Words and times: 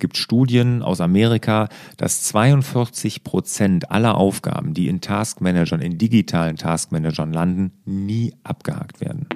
gibt 0.00 0.16
Studien 0.16 0.82
aus 0.82 1.00
Amerika, 1.00 1.68
dass 1.96 2.22
42 2.24 3.22
Prozent 3.22 3.90
aller 3.90 4.16
Aufgaben, 4.16 4.74
die 4.74 4.88
in 4.88 5.00
Taskmanagern, 5.00 5.80
in 5.80 5.98
digitalen 5.98 6.56
Taskmanagern 6.56 7.32
landen, 7.32 7.72
nie 7.84 8.34
abgehakt 8.42 9.00
werden. 9.00 9.26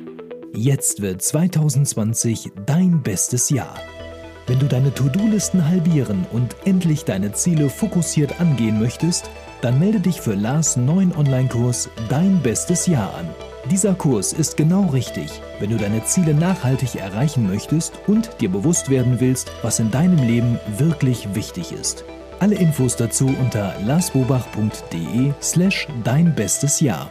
Jetzt 0.54 1.02
wird 1.02 1.22
2020 1.22 2.52
dein 2.66 3.02
bestes 3.02 3.50
Jahr. 3.50 3.74
Wenn 4.46 4.58
du 4.58 4.66
deine 4.66 4.92
To-Do-Listen 4.92 5.68
halbieren 5.68 6.26
und 6.30 6.54
endlich 6.64 7.04
deine 7.04 7.32
Ziele 7.32 7.70
fokussiert 7.70 8.40
angehen 8.40 8.78
möchtest, 8.78 9.30
dann 9.62 9.78
melde 9.78 10.00
dich 10.00 10.20
für 10.20 10.34
Lars 10.34 10.76
neuen 10.76 11.16
Online-Kurs 11.16 11.88
Dein 12.08 12.40
bestes 12.42 12.86
Jahr 12.86 13.14
an. 13.14 13.53
Dieser 13.70 13.94
Kurs 13.94 14.34
ist 14.34 14.58
genau 14.58 14.86
richtig, 14.88 15.30
wenn 15.58 15.70
du 15.70 15.78
deine 15.78 16.04
Ziele 16.04 16.34
nachhaltig 16.34 16.96
erreichen 16.96 17.46
möchtest 17.46 17.94
und 18.06 18.40
dir 18.40 18.50
bewusst 18.50 18.90
werden 18.90 19.20
willst, 19.20 19.50
was 19.62 19.80
in 19.80 19.90
deinem 19.90 20.18
Leben 20.18 20.60
wirklich 20.76 21.34
wichtig 21.34 21.72
ist. 21.72 22.04
Alle 22.40 22.56
Infos 22.56 22.96
dazu 22.96 23.26
unter 23.40 23.74
larsbobach.de 23.86 25.32
slash 25.40 25.88
dein 26.04 26.34
bestes 26.34 26.80
Jahr. 26.80 27.08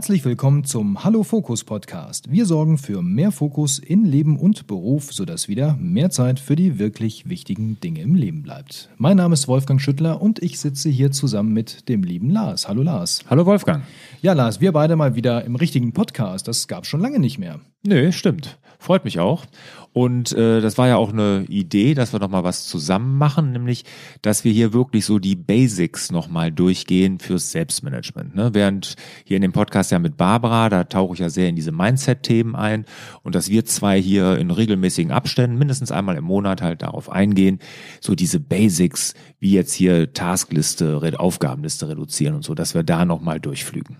Herzlich 0.00 0.24
willkommen 0.24 0.64
zum 0.64 1.04
Hallo 1.04 1.22
Fokus 1.24 1.62
Podcast. 1.62 2.32
Wir 2.32 2.46
sorgen 2.46 2.78
für 2.78 3.02
mehr 3.02 3.30
Fokus 3.30 3.78
in 3.78 4.06
Leben 4.06 4.38
und 4.38 4.66
Beruf, 4.66 5.12
sodass 5.12 5.46
wieder 5.46 5.76
mehr 5.78 6.08
Zeit 6.08 6.40
für 6.40 6.56
die 6.56 6.78
wirklich 6.78 7.28
wichtigen 7.28 7.78
Dinge 7.80 8.00
im 8.00 8.14
Leben 8.14 8.42
bleibt. 8.42 8.88
Mein 8.96 9.18
Name 9.18 9.34
ist 9.34 9.46
Wolfgang 9.46 9.78
Schüttler 9.78 10.22
und 10.22 10.42
ich 10.42 10.58
sitze 10.58 10.88
hier 10.88 11.10
zusammen 11.10 11.52
mit 11.52 11.90
dem 11.90 12.02
lieben 12.02 12.30
Lars. 12.30 12.66
Hallo 12.66 12.82
Lars. 12.82 13.20
Hallo 13.28 13.44
Wolfgang. 13.44 13.84
Ja, 14.22 14.32
Lars, 14.32 14.62
wir 14.62 14.72
beide 14.72 14.96
mal 14.96 15.16
wieder 15.16 15.44
im 15.44 15.54
richtigen 15.54 15.92
Podcast. 15.92 16.48
Das 16.48 16.66
gab 16.66 16.84
es 16.84 16.88
schon 16.88 17.00
lange 17.00 17.18
nicht 17.18 17.38
mehr. 17.38 17.60
Nö, 17.82 18.10
stimmt. 18.10 18.58
Freut 18.80 19.04
mich 19.04 19.20
auch. 19.20 19.44
Und 19.92 20.32
äh, 20.32 20.62
das 20.62 20.78
war 20.78 20.88
ja 20.88 20.96
auch 20.96 21.12
eine 21.12 21.44
Idee, 21.48 21.92
dass 21.92 22.14
wir 22.14 22.18
noch 22.18 22.30
mal 22.30 22.44
was 22.44 22.66
zusammen 22.66 23.18
machen, 23.18 23.52
nämlich, 23.52 23.84
dass 24.22 24.42
wir 24.42 24.52
hier 24.52 24.72
wirklich 24.72 25.04
so 25.04 25.18
die 25.18 25.36
Basics 25.36 26.10
noch 26.10 26.28
mal 26.28 26.50
durchgehen 26.50 27.18
fürs 27.18 27.50
Selbstmanagement. 27.50 28.34
Ne? 28.34 28.54
Während 28.54 28.96
hier 29.24 29.36
in 29.36 29.42
dem 29.42 29.52
Podcast 29.52 29.90
ja 29.90 29.98
mit 29.98 30.16
Barbara, 30.16 30.70
da 30.70 30.84
tauche 30.84 31.12
ich 31.12 31.20
ja 31.20 31.28
sehr 31.28 31.50
in 31.50 31.56
diese 31.56 31.72
Mindset-Themen 31.72 32.56
ein 32.56 32.86
und 33.22 33.34
dass 33.34 33.50
wir 33.50 33.66
zwei 33.66 34.00
hier 34.00 34.38
in 34.38 34.50
regelmäßigen 34.50 35.12
Abständen, 35.12 35.58
mindestens 35.58 35.92
einmal 35.92 36.16
im 36.16 36.24
Monat 36.24 36.62
halt 36.62 36.80
darauf 36.80 37.10
eingehen, 37.10 37.58
so 38.00 38.14
diese 38.14 38.40
Basics, 38.40 39.12
wie 39.40 39.52
jetzt 39.52 39.74
hier 39.74 40.14
Taskliste, 40.14 41.00
Aufgabenliste 41.18 41.86
reduzieren 41.86 42.34
und 42.34 42.44
so, 42.44 42.54
dass 42.54 42.74
wir 42.74 42.82
da 42.82 43.04
noch 43.04 43.20
mal 43.20 43.38
durchflügen. 43.40 43.98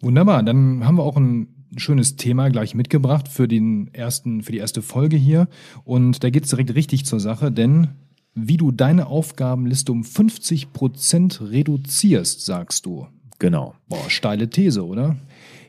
Wunderbar, 0.00 0.42
dann 0.42 0.84
haben 0.84 0.96
wir 0.98 1.04
auch 1.04 1.16
ein 1.16 1.57
schönes 1.76 2.16
Thema 2.16 2.48
gleich 2.48 2.74
mitgebracht 2.74 3.28
für 3.28 3.48
den 3.48 3.92
ersten, 3.92 4.42
für 4.42 4.52
die 4.52 4.58
erste 4.58 4.82
Folge 4.82 5.16
hier. 5.16 5.48
Und 5.84 6.24
da 6.24 6.30
geht 6.30 6.44
es 6.44 6.50
direkt 6.50 6.74
richtig 6.74 7.04
zur 7.04 7.20
Sache, 7.20 7.52
denn 7.52 7.88
wie 8.34 8.56
du 8.56 8.70
deine 8.70 9.06
Aufgabenliste 9.06 9.92
um 9.92 10.04
50 10.04 10.72
Prozent 10.72 11.40
reduzierst, 11.40 12.44
sagst 12.44 12.86
du. 12.86 13.08
Genau. 13.38 13.74
Boah, 13.88 14.08
steile 14.08 14.48
These, 14.50 14.84
oder? 14.84 15.16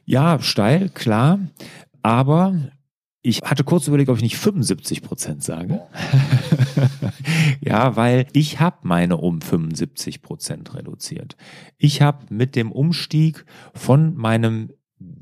Ja, 0.06 0.40
steil, 0.42 0.90
klar. 0.90 1.40
Aber 2.02 2.72
ich 3.22 3.42
hatte 3.44 3.64
kurz 3.64 3.88
überlegt, 3.88 4.10
ob 4.10 4.18
ich 4.18 4.24
nicht 4.24 4.38
75 4.38 5.02
Prozent 5.02 5.44
sage. 5.44 5.82
ja, 7.62 7.96
weil 7.96 8.28
ich 8.34 8.60
habe 8.60 8.78
meine 8.84 9.18
um 9.18 9.42
75 9.42 10.22
Prozent 10.22 10.74
reduziert. 10.74 11.36
Ich 11.78 12.02
habe 12.02 12.26
mit 12.30 12.56
dem 12.56 12.72
Umstieg 12.72 13.46
von 13.74 14.16
meinem 14.16 14.72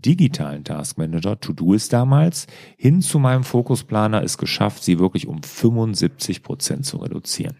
digitalen 0.02 0.64
Taskmanager, 0.64 1.40
To-Do 1.40 1.76
damals, 1.90 2.48
hin 2.78 3.02
zu 3.02 3.20
meinem 3.20 3.44
Fokusplaner 3.44 4.23
es 4.23 4.38
geschafft, 4.38 4.84
sie 4.84 5.00
wirklich 5.00 5.28
um 5.28 5.44
75 5.44 6.44
Prozent 6.44 6.86
zu 6.86 6.98
reduzieren. 6.98 7.58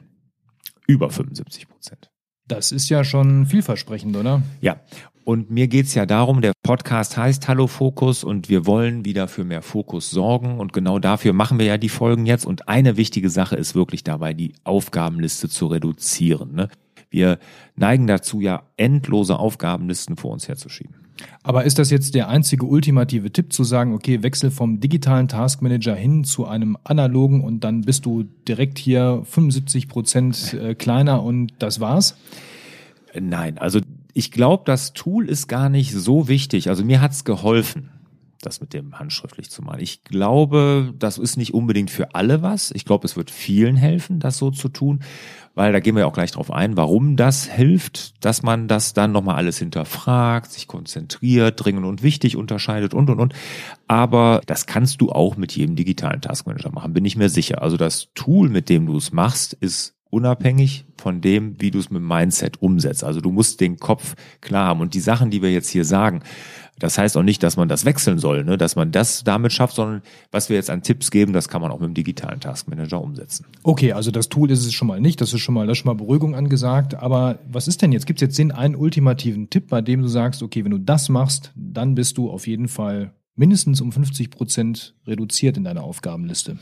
Über 0.88 1.10
75 1.10 1.68
Prozent. 1.68 2.10
Das 2.48 2.72
ist 2.72 2.88
ja 2.90 3.04
schon 3.04 3.46
vielversprechend, 3.46 4.16
oder? 4.16 4.42
Ja. 4.62 4.80
Und 5.26 5.52
mir 5.52 5.68
geht's 5.68 5.94
ja 5.94 6.06
darum, 6.06 6.40
der 6.40 6.54
Podcast 6.64 7.18
heißt 7.18 7.50
Hallo 7.50 7.68
Fokus 7.68 8.24
und 8.24 8.48
wir 8.48 8.66
wollen 8.66 9.04
wieder 9.04 9.28
für 9.28 9.44
mehr 9.44 9.62
Fokus 9.62 10.10
sorgen. 10.10 10.58
Und 10.58 10.72
genau 10.72 11.00
dafür 11.00 11.34
machen 11.34 11.60
wir 11.60 11.66
ja 11.66 11.78
die 11.78 11.90
Folgen 11.90 12.26
jetzt. 12.26 12.46
Und 12.46 12.70
eine 12.70 12.96
wichtige 12.96 13.30
Sache 13.30 13.58
ist 13.58 13.76
wirklich 13.76 14.06
dabei, 14.06 14.34
die 14.34 14.54
Aufgabenliste 14.64 15.50
zu 15.50 15.68
reduzieren. 15.68 16.56
Ne? 16.56 16.70
Wir 17.10 17.40
neigen 17.76 18.08
dazu 18.08 18.40
ja, 18.40 18.64
endlose 18.78 19.38
Aufgabenlisten 19.38 20.16
vor 20.16 20.32
uns 20.32 20.48
herzuschieben. 20.48 21.07
Aber 21.44 21.64
ist 21.64 21.80
das 21.80 21.90
jetzt 21.90 22.16
der 22.16 22.30
einzige 22.30 22.66
ultimative 22.66 23.32
Tipp 23.32 23.54
zu 23.54 23.64
sagen, 23.64 23.94
okay, 23.94 24.24
wechsel 24.24 24.52
vom 24.52 24.80
digitalen 24.80 25.28
Taskmanager 25.28 25.96
hin 25.96 26.24
zu 26.24 26.46
einem 26.46 26.78
analogen 26.84 27.44
und 27.44 27.64
dann 27.64 27.82
bist 27.82 28.06
du 28.06 28.26
direkt 28.48 28.78
hier 28.78 29.22
75 29.24 29.88
Prozent 29.88 30.54
äh, 30.54 30.76
kleiner 30.76 31.24
und 31.24 31.52
das 31.60 31.80
war's? 31.80 32.18
Nein, 33.20 33.58
also 33.58 33.80
ich 34.14 34.32
glaube, 34.32 34.64
das 34.66 34.94
Tool 34.94 35.30
ist 35.30 35.48
gar 35.48 35.70
nicht 35.70 35.94
so 35.94 36.28
wichtig. 36.28 36.70
Also 36.70 36.84
mir 36.84 37.02
hat's 37.02 37.24
geholfen 37.24 37.90
das 38.42 38.62
mit 38.62 38.74
dem 38.74 39.00
handschriftlich 39.00 39.50
zu 39.50 39.62
malen. 39.62 39.82
Ich 39.82 40.04
glaube, 40.04 40.94
das 40.98 41.18
ist 41.18 41.38
nicht 41.38 41.54
unbedingt 41.54 41.92
für 41.92 42.16
alle 42.16 42.42
was. 42.42 42.72
Ich 42.72 42.86
glaube, 42.86 43.06
es 43.06 43.18
wird 43.18 43.32
vielen 43.32 43.76
helfen, 43.76 44.20
das 44.20 44.38
so 44.38 44.52
zu 44.52 44.70
tun, 44.70 45.02
weil 45.56 45.74
da 45.74 45.80
gehen 45.80 45.96
wir 45.96 46.02
ja 46.02 46.06
auch 46.06 46.14
gleich 46.14 46.32
drauf 46.32 46.52
ein, 46.52 46.78
warum 46.78 47.16
das 47.16 47.46
hilft, 47.46 48.24
dass 48.24 48.44
man 48.44 48.68
das 48.68 48.94
dann 48.94 49.12
nochmal 49.12 49.36
alles 49.36 49.58
hinterfragt, 49.58 50.52
sich 50.52 50.68
konzentriert, 50.68 51.64
dringend 51.64 51.86
und 51.86 52.04
wichtig 52.04 52.38
unterscheidet 52.38 52.94
und, 52.94 53.10
und, 53.10 53.20
und. 53.20 53.34
Aber 53.88 54.42
das 54.46 54.68
kannst 54.68 55.02
du 55.02 55.12
auch 55.12 55.36
mit 55.36 55.56
jedem 55.56 55.76
digitalen 55.76 56.22
Taskmanager 56.22 56.72
machen, 56.72 56.94
bin 56.94 57.06
ich 57.06 57.16
mir 57.16 57.30
sicher. 57.30 57.62
Also 57.62 57.76
das 57.76 58.10
Tool, 58.14 58.50
mit 58.50 58.70
dem 58.70 58.86
du 58.86 58.98
es 58.98 59.12
machst, 59.12 59.54
ist 59.54 59.97
unabhängig 60.10 60.86
von 60.98 61.22
dem, 61.22 61.60
wie 61.60 61.72
du 61.72 61.80
es 61.80 61.90
mit 61.90 62.02
dem 62.02 62.08
Mindset 62.08 62.62
umsetzt. 62.62 63.04
Also 63.04 63.22
du 63.22 63.32
musst 63.32 63.62
den 63.62 63.78
Kopf 63.78 64.16
klar 64.42 64.68
haben. 64.68 64.82
Und 64.82 64.94
die 64.94 65.00
Sachen, 65.00 65.32
die 65.32 65.42
wir 65.42 65.52
jetzt 65.52 65.70
hier 65.70 65.86
sagen, 65.86 66.24
das 66.80 66.98
heißt 66.98 67.18
auch 67.18 67.24
nicht, 67.24 67.42
dass 67.42 67.58
man 67.58 67.68
das 67.68 67.86
wechseln 67.86 68.20
soll, 68.20 68.44
ne? 68.44 68.58
dass 68.58 68.76
man 68.76 68.92
das 68.92 69.24
damit 69.24 69.52
schafft, 69.52 69.76
sondern 69.76 70.04
was 70.32 70.50
wir 70.50 70.58
jetzt 70.58 70.70
an 70.70 70.84
Tipps 70.84 71.10
geben, 71.10 71.34
das 71.34 71.50
kann 71.50 71.62
man 71.62 71.72
auch 71.72 71.80
mit 71.80 71.90
dem 71.90 71.94
digitalen 71.96 72.40
Taskmanager 72.40 73.02
umsetzen. 73.02 73.46
Okay, 73.64 73.94
also 73.94 74.12
das 74.12 74.30
Tool 74.30 74.52
ist 74.52 74.66
es 74.66 74.74
schon 74.74 74.88
mal 74.88 75.02
nicht, 75.02 75.20
das 75.20 75.34
ist 75.34 75.42
schon 75.42 75.56
mal, 75.56 75.66
das 75.66 75.78
ist 75.78 75.84
schon 75.84 75.90
mal 75.90 75.98
Beruhigung 75.98 76.36
angesagt. 76.36 76.96
Aber 76.96 77.40
was 77.50 77.68
ist 77.68 77.82
denn 77.82 77.92
jetzt? 77.92 78.06
Gibt 78.06 78.22
es 78.22 78.28
jetzt 78.28 78.38
den 78.38 78.52
einen 78.52 78.76
ultimativen 78.76 79.50
Tipp, 79.50 79.70
bei 79.70 79.82
dem 79.82 80.04
du 80.04 80.08
sagst, 80.08 80.44
okay, 80.44 80.64
wenn 80.64 80.72
du 80.72 80.80
das 80.80 81.10
machst, 81.10 81.52
dann 81.56 81.96
bist 81.96 82.18
du 82.18 82.30
auf 82.30 82.46
jeden 82.46 82.68
Fall 82.68 83.14
mindestens 83.36 83.82
um 83.82 83.92
50 83.92 84.30
Prozent 84.30 84.96
reduziert 85.08 85.58
in 85.58 85.64
deiner 85.64 85.84
Aufgabenliste? 85.84 86.58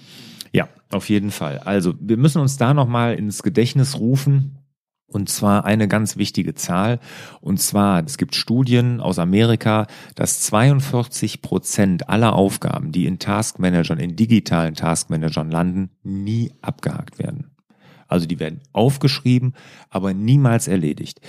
Ja, 0.51 0.67
auf 0.91 1.09
jeden 1.09 1.31
Fall. 1.31 1.59
Also 1.59 1.94
wir 2.00 2.17
müssen 2.17 2.41
uns 2.41 2.57
da 2.57 2.73
nochmal 2.73 3.16
ins 3.16 3.44
Gedächtnis 3.44 4.00
rufen, 4.00 4.59
und 5.07 5.29
zwar 5.29 5.66
eine 5.66 5.88
ganz 5.88 6.17
wichtige 6.17 6.56
Zahl. 6.56 7.00
Und 7.39 7.59
zwar, 7.59 8.03
es 8.03 8.17
gibt 8.17 8.35
Studien 8.35 9.00
aus 9.00 9.19
Amerika, 9.19 9.88
dass 10.16 10.41
42 10.41 11.41
Prozent 11.41 12.09
aller 12.09 12.33
Aufgaben, 12.33 12.91
die 12.91 13.06
in 13.06 13.19
Taskmanagern, 13.19 14.00
in 14.00 14.16
digitalen 14.16 14.73
Taskmanagern 14.73 15.51
landen, 15.51 15.91
nie 16.03 16.51
abgehakt 16.62 17.19
werden. 17.19 17.51
Also 18.07 18.27
die 18.27 18.39
werden 18.39 18.62
aufgeschrieben, 18.72 19.53
aber 19.89 20.13
niemals 20.13 20.67
erledigt. 20.67 21.22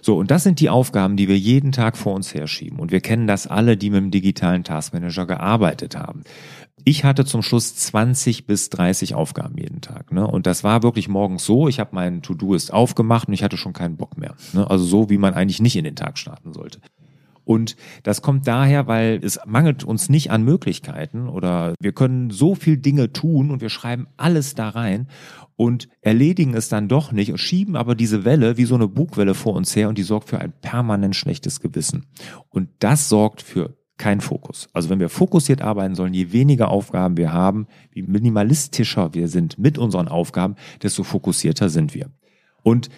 So, 0.00 0.16
und 0.16 0.30
das 0.30 0.42
sind 0.42 0.60
die 0.60 0.70
Aufgaben, 0.70 1.16
die 1.16 1.28
wir 1.28 1.38
jeden 1.38 1.72
Tag 1.72 1.96
vor 1.96 2.14
uns 2.14 2.34
herschieben. 2.34 2.78
Und 2.78 2.92
wir 2.92 3.00
kennen 3.00 3.26
das 3.26 3.46
alle, 3.46 3.76
die 3.76 3.90
mit 3.90 4.00
dem 4.00 4.10
digitalen 4.10 4.64
Taskmanager 4.64 5.26
gearbeitet 5.26 5.96
haben. 5.96 6.24
Ich 6.86 7.04
hatte 7.04 7.24
zum 7.24 7.42
Schluss 7.42 7.74
20 7.76 8.46
bis 8.46 8.68
30 8.68 9.14
Aufgaben 9.14 9.56
jeden 9.56 9.80
Tag. 9.80 10.12
Ne? 10.12 10.26
Und 10.26 10.46
das 10.46 10.64
war 10.64 10.82
wirklich 10.82 11.08
morgens 11.08 11.44
so, 11.44 11.66
ich 11.66 11.80
habe 11.80 11.94
meinen 11.94 12.20
To-Do-Ist 12.20 12.72
aufgemacht 12.72 13.28
und 13.28 13.34
ich 13.34 13.42
hatte 13.42 13.56
schon 13.56 13.72
keinen 13.72 13.96
Bock 13.96 14.18
mehr. 14.18 14.34
Ne? 14.52 14.68
Also 14.68 14.84
so, 14.84 15.08
wie 15.08 15.16
man 15.16 15.32
eigentlich 15.32 15.62
nicht 15.62 15.76
in 15.76 15.84
den 15.84 15.96
Tag 15.96 16.18
starten 16.18 16.52
sollte. 16.52 16.80
Und 17.44 17.76
das 18.02 18.22
kommt 18.22 18.46
daher, 18.46 18.86
weil 18.86 19.20
es 19.22 19.38
mangelt 19.46 19.84
uns 19.84 20.08
nicht 20.08 20.30
an 20.30 20.44
Möglichkeiten 20.44 21.28
oder 21.28 21.74
wir 21.80 21.92
können 21.92 22.30
so 22.30 22.54
viel 22.54 22.78
Dinge 22.78 23.12
tun 23.12 23.50
und 23.50 23.60
wir 23.60 23.68
schreiben 23.68 24.06
alles 24.16 24.54
da 24.54 24.70
rein 24.70 25.08
und 25.56 25.88
erledigen 26.00 26.54
es 26.54 26.68
dann 26.68 26.88
doch 26.88 27.12
nicht 27.12 27.30
und 27.30 27.38
schieben 27.38 27.76
aber 27.76 27.94
diese 27.94 28.24
Welle 28.24 28.56
wie 28.56 28.64
so 28.64 28.74
eine 28.74 28.88
Bugwelle 28.88 29.34
vor 29.34 29.54
uns 29.54 29.76
her 29.76 29.88
und 29.90 29.98
die 29.98 30.02
sorgt 30.02 30.30
für 30.30 30.40
ein 30.40 30.52
permanent 30.62 31.16
schlechtes 31.16 31.60
Gewissen. 31.60 32.06
Und 32.48 32.70
das 32.78 33.10
sorgt 33.10 33.42
für 33.42 33.76
kein 33.96 34.20
Fokus. 34.20 34.68
Also 34.72 34.90
wenn 34.90 35.00
wir 35.00 35.08
fokussiert 35.08 35.62
arbeiten 35.62 35.94
sollen, 35.94 36.14
je 36.14 36.32
weniger 36.32 36.68
Aufgaben 36.68 37.16
wir 37.16 37.32
haben, 37.32 37.66
wie 37.92 38.02
minimalistischer 38.02 39.14
wir 39.14 39.28
sind 39.28 39.58
mit 39.58 39.78
unseren 39.78 40.08
Aufgaben, 40.08 40.56
desto 40.82 41.04
fokussierter 41.04 41.68
sind 41.68 41.94
wir. 41.94 42.10
Und 42.62 42.88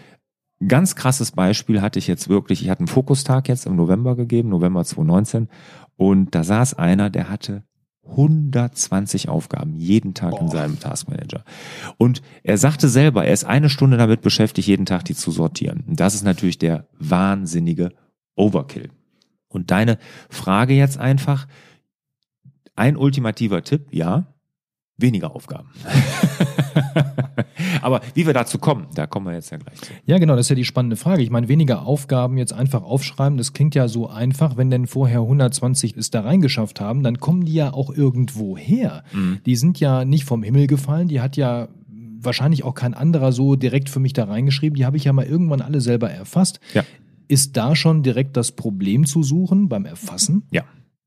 ganz 0.67 0.97
krasses 0.97 1.33
Beispiel 1.33 1.83
hatte 1.83 1.99
ich 1.99 2.07
jetzt 2.07 2.29
wirklich, 2.29 2.63
ich 2.63 2.71
hatte 2.71 2.81
einen 2.81 2.89
Fokustag 2.89 3.49
jetzt 3.49 3.67
im 3.67 3.77
November 3.77 4.17
gegeben, 4.17 4.49
November 4.49 4.85
2019, 4.85 5.49
und 5.97 6.35
da 6.35 6.45
saß 6.45 6.75
einer, 6.75 7.11
der 7.11 7.29
hatte 7.29 7.65
120 8.09 9.29
Aufgaben 9.29 9.75
jeden 9.75 10.15
Tag 10.15 10.31
Boah. 10.31 10.41
in 10.43 10.49
seinem 10.49 10.79
Taskmanager. 10.79 11.45
Und 11.99 12.23
er 12.43 12.57
sagte 12.57 12.89
selber, 12.89 13.25
er 13.25 13.33
ist 13.33 13.45
eine 13.45 13.69
Stunde 13.69 13.97
damit 13.97 14.23
beschäftigt, 14.23 14.69
jeden 14.69 14.87
Tag 14.87 15.05
die 15.05 15.15
zu 15.15 15.31
sortieren. 15.31 15.85
Und 15.87 15.99
das 16.01 16.15
ist 16.15 16.23
natürlich 16.23 16.59
der 16.59 16.87
wahnsinnige 16.99 17.91
Overkill. 18.37 18.91
Und 19.57 19.71
deine 19.71 19.99
Frage 20.31 20.75
jetzt 20.75 20.99
einfach, 20.99 21.49
ein 22.77 22.97
ultimativer 22.97 23.65
Tipp, 23.65 23.89
ja, 23.91 24.37
Weniger 24.99 25.37
Aufgaben. 25.37 25.69
Aber 27.83 28.01
wie 28.15 28.27
wir 28.27 28.33
dazu 28.33 28.59
kommen, 28.59 28.87
da 28.95 29.07
kommen 29.07 29.27
wir 29.27 29.35
jetzt 29.35 29.51
ja 29.51 29.59
gleich 29.59 29.79
zu. 29.79 29.93
Ja, 30.07 30.17
genau, 30.17 30.37
das 30.37 30.47
ist 30.47 30.51
ja 30.51 30.57
die 30.57 30.65
spannende 30.65 30.97
Frage. 30.97 31.23
Ich 31.23 31.29
meine, 31.29 31.49
weniger 31.49 31.85
Aufgaben 31.85 32.39
jetzt 32.39 32.55
einfach 32.55 32.83
aufschreiben, 32.83 33.37
das 33.37 33.53
klingt 33.53 33.75
ja 33.75 33.89
so 33.89 34.09
einfach. 34.09 34.57
Wenn 34.57 34.71
denn 34.71 34.87
vorher 34.87 35.21
120 35.21 35.99
es 35.99 36.11
da 36.11 36.23
reingeschafft 36.23 36.81
haben, 36.81 37.03
dann 37.03 37.21
kommen 37.21 37.45
die 37.45 37.53
ja 37.53 37.75
auch 37.75 37.91
irgendwo 37.91 38.57
her. 38.57 39.05
Mhm. 39.13 39.41
Die 39.45 39.57
sind 39.57 39.81
ja 39.81 40.07
nicht 40.07 40.25
vom 40.25 40.43
Himmel 40.43 40.67
gefallen, 40.67 41.09
die 41.09 41.21
hat 41.21 41.37
ja 41.37 41.69
wahrscheinlich 42.19 42.65
auch 42.65 42.75
kein 42.75 42.95
anderer 42.95 43.33
so 43.33 43.55
direkt 43.55 43.91
für 43.91 44.01
mich 44.01 44.15
da 44.15 44.25
reingeschrieben. 44.25 44.77
Die 44.77 44.87
habe 44.87 44.97
ich 44.97 45.05
ja 45.05 45.13
mal 45.13 45.27
irgendwann 45.27 45.61
alle 45.61 45.83
selber 45.83 46.11
erfasst. 46.11 46.59
Ja. 46.73 46.85
Ist 47.29 47.57
da 47.57 47.77
schon 47.77 48.03
direkt 48.03 48.37
das 48.37 48.53
Problem 48.53 49.07
zu 49.07 49.23
suchen 49.23 49.69
beim 49.69 49.85
Erfassen? 49.85 50.47
Ja. 50.51 50.65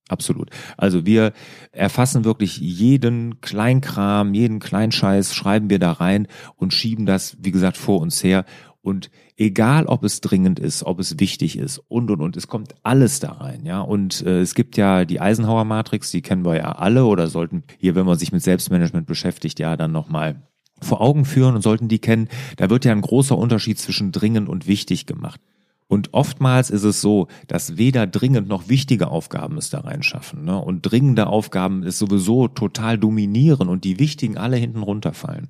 Absolut. 0.10 0.50
Also 0.76 1.06
wir 1.06 1.34
erfassen 1.72 2.26
wirklich 2.26 2.58
jeden 2.58 3.42
Kleinkram, 3.42 4.34
jeden 4.34 4.60
Kleinscheiß, 4.60 5.36
schreiben 5.36 5.70
wir 5.70 5.78
da 5.78 5.92
rein 5.92 6.28
und 6.56 6.74
schieben 6.74 7.06
das, 7.06 7.38
wie 7.40 7.52
gesagt, 7.52 7.78
vor 7.78 8.02
uns 8.02 8.24
her. 8.24 8.44
Und 8.82 9.12
egal, 9.38 9.86
ob 9.86 10.04
es 10.04 10.20
dringend 10.20 10.58
ist, 10.58 10.84
ob 10.84 11.00
es 11.00 11.20
wichtig 11.20 11.60
ist 11.60 11.80
und 11.90 12.10
und 12.10 12.22
und, 12.22 12.38
es 12.38 12.48
kommt 12.48 12.74
alles 12.82 13.20
da 13.20 13.34
rein, 13.34 13.66
ja. 13.66 13.82
Und 13.82 14.26
äh, 14.26 14.40
es 14.40 14.56
gibt 14.56 14.78
ja 14.78 15.06
die 15.06 15.22
Eisenhower 15.22 15.64
Matrix, 15.64 16.10
die 16.10 16.24
kennen 16.24 16.44
wir 16.44 16.56
ja 16.56 16.72
alle 16.72 17.06
oder 17.06 17.28
sollten 17.28 17.64
hier, 17.78 17.94
wenn 17.94 18.08
man 18.08 18.18
sich 18.18 18.32
mit 18.32 18.42
Selbstmanagement 18.42 19.06
beschäftigt, 19.06 19.60
ja 19.60 19.78
dann 19.78 19.92
nochmal 19.92 20.42
vor 20.82 21.02
Augen 21.02 21.26
führen 21.26 21.56
und 21.56 21.62
sollten 21.62 21.88
die 21.88 22.00
kennen. 22.00 22.30
Da 22.58 22.70
wird 22.70 22.86
ja 22.86 22.94
ein 22.94 23.02
großer 23.02 23.38
Unterschied 23.38 23.78
zwischen 23.78 24.12
dringend 24.12 24.50
und 24.50 24.66
wichtig 24.66 25.06
gemacht. 25.06 25.42
Und 25.90 26.14
oftmals 26.14 26.70
ist 26.70 26.84
es 26.84 27.02
so, 27.02 27.28
dass 27.48 27.78
weder 27.78 28.06
dringend 28.06 28.48
noch 28.48 28.70
wichtige 28.70 29.08
Aufgaben 29.08 29.58
es 29.58 29.72
da 29.72 29.80
reinschaffen. 29.80 30.46
Ne? 30.46 30.56
Und 30.56 30.84
dringende 30.84 31.26
Aufgaben 31.26 31.82
es 31.82 31.98
sowieso 31.98 32.48
total 32.48 33.00
dominieren 33.00 33.68
und 33.68 33.84
die 33.84 33.98
wichtigen 33.98 34.38
alle 34.38 34.56
hinten 34.56 34.84
runterfallen. 34.84 35.50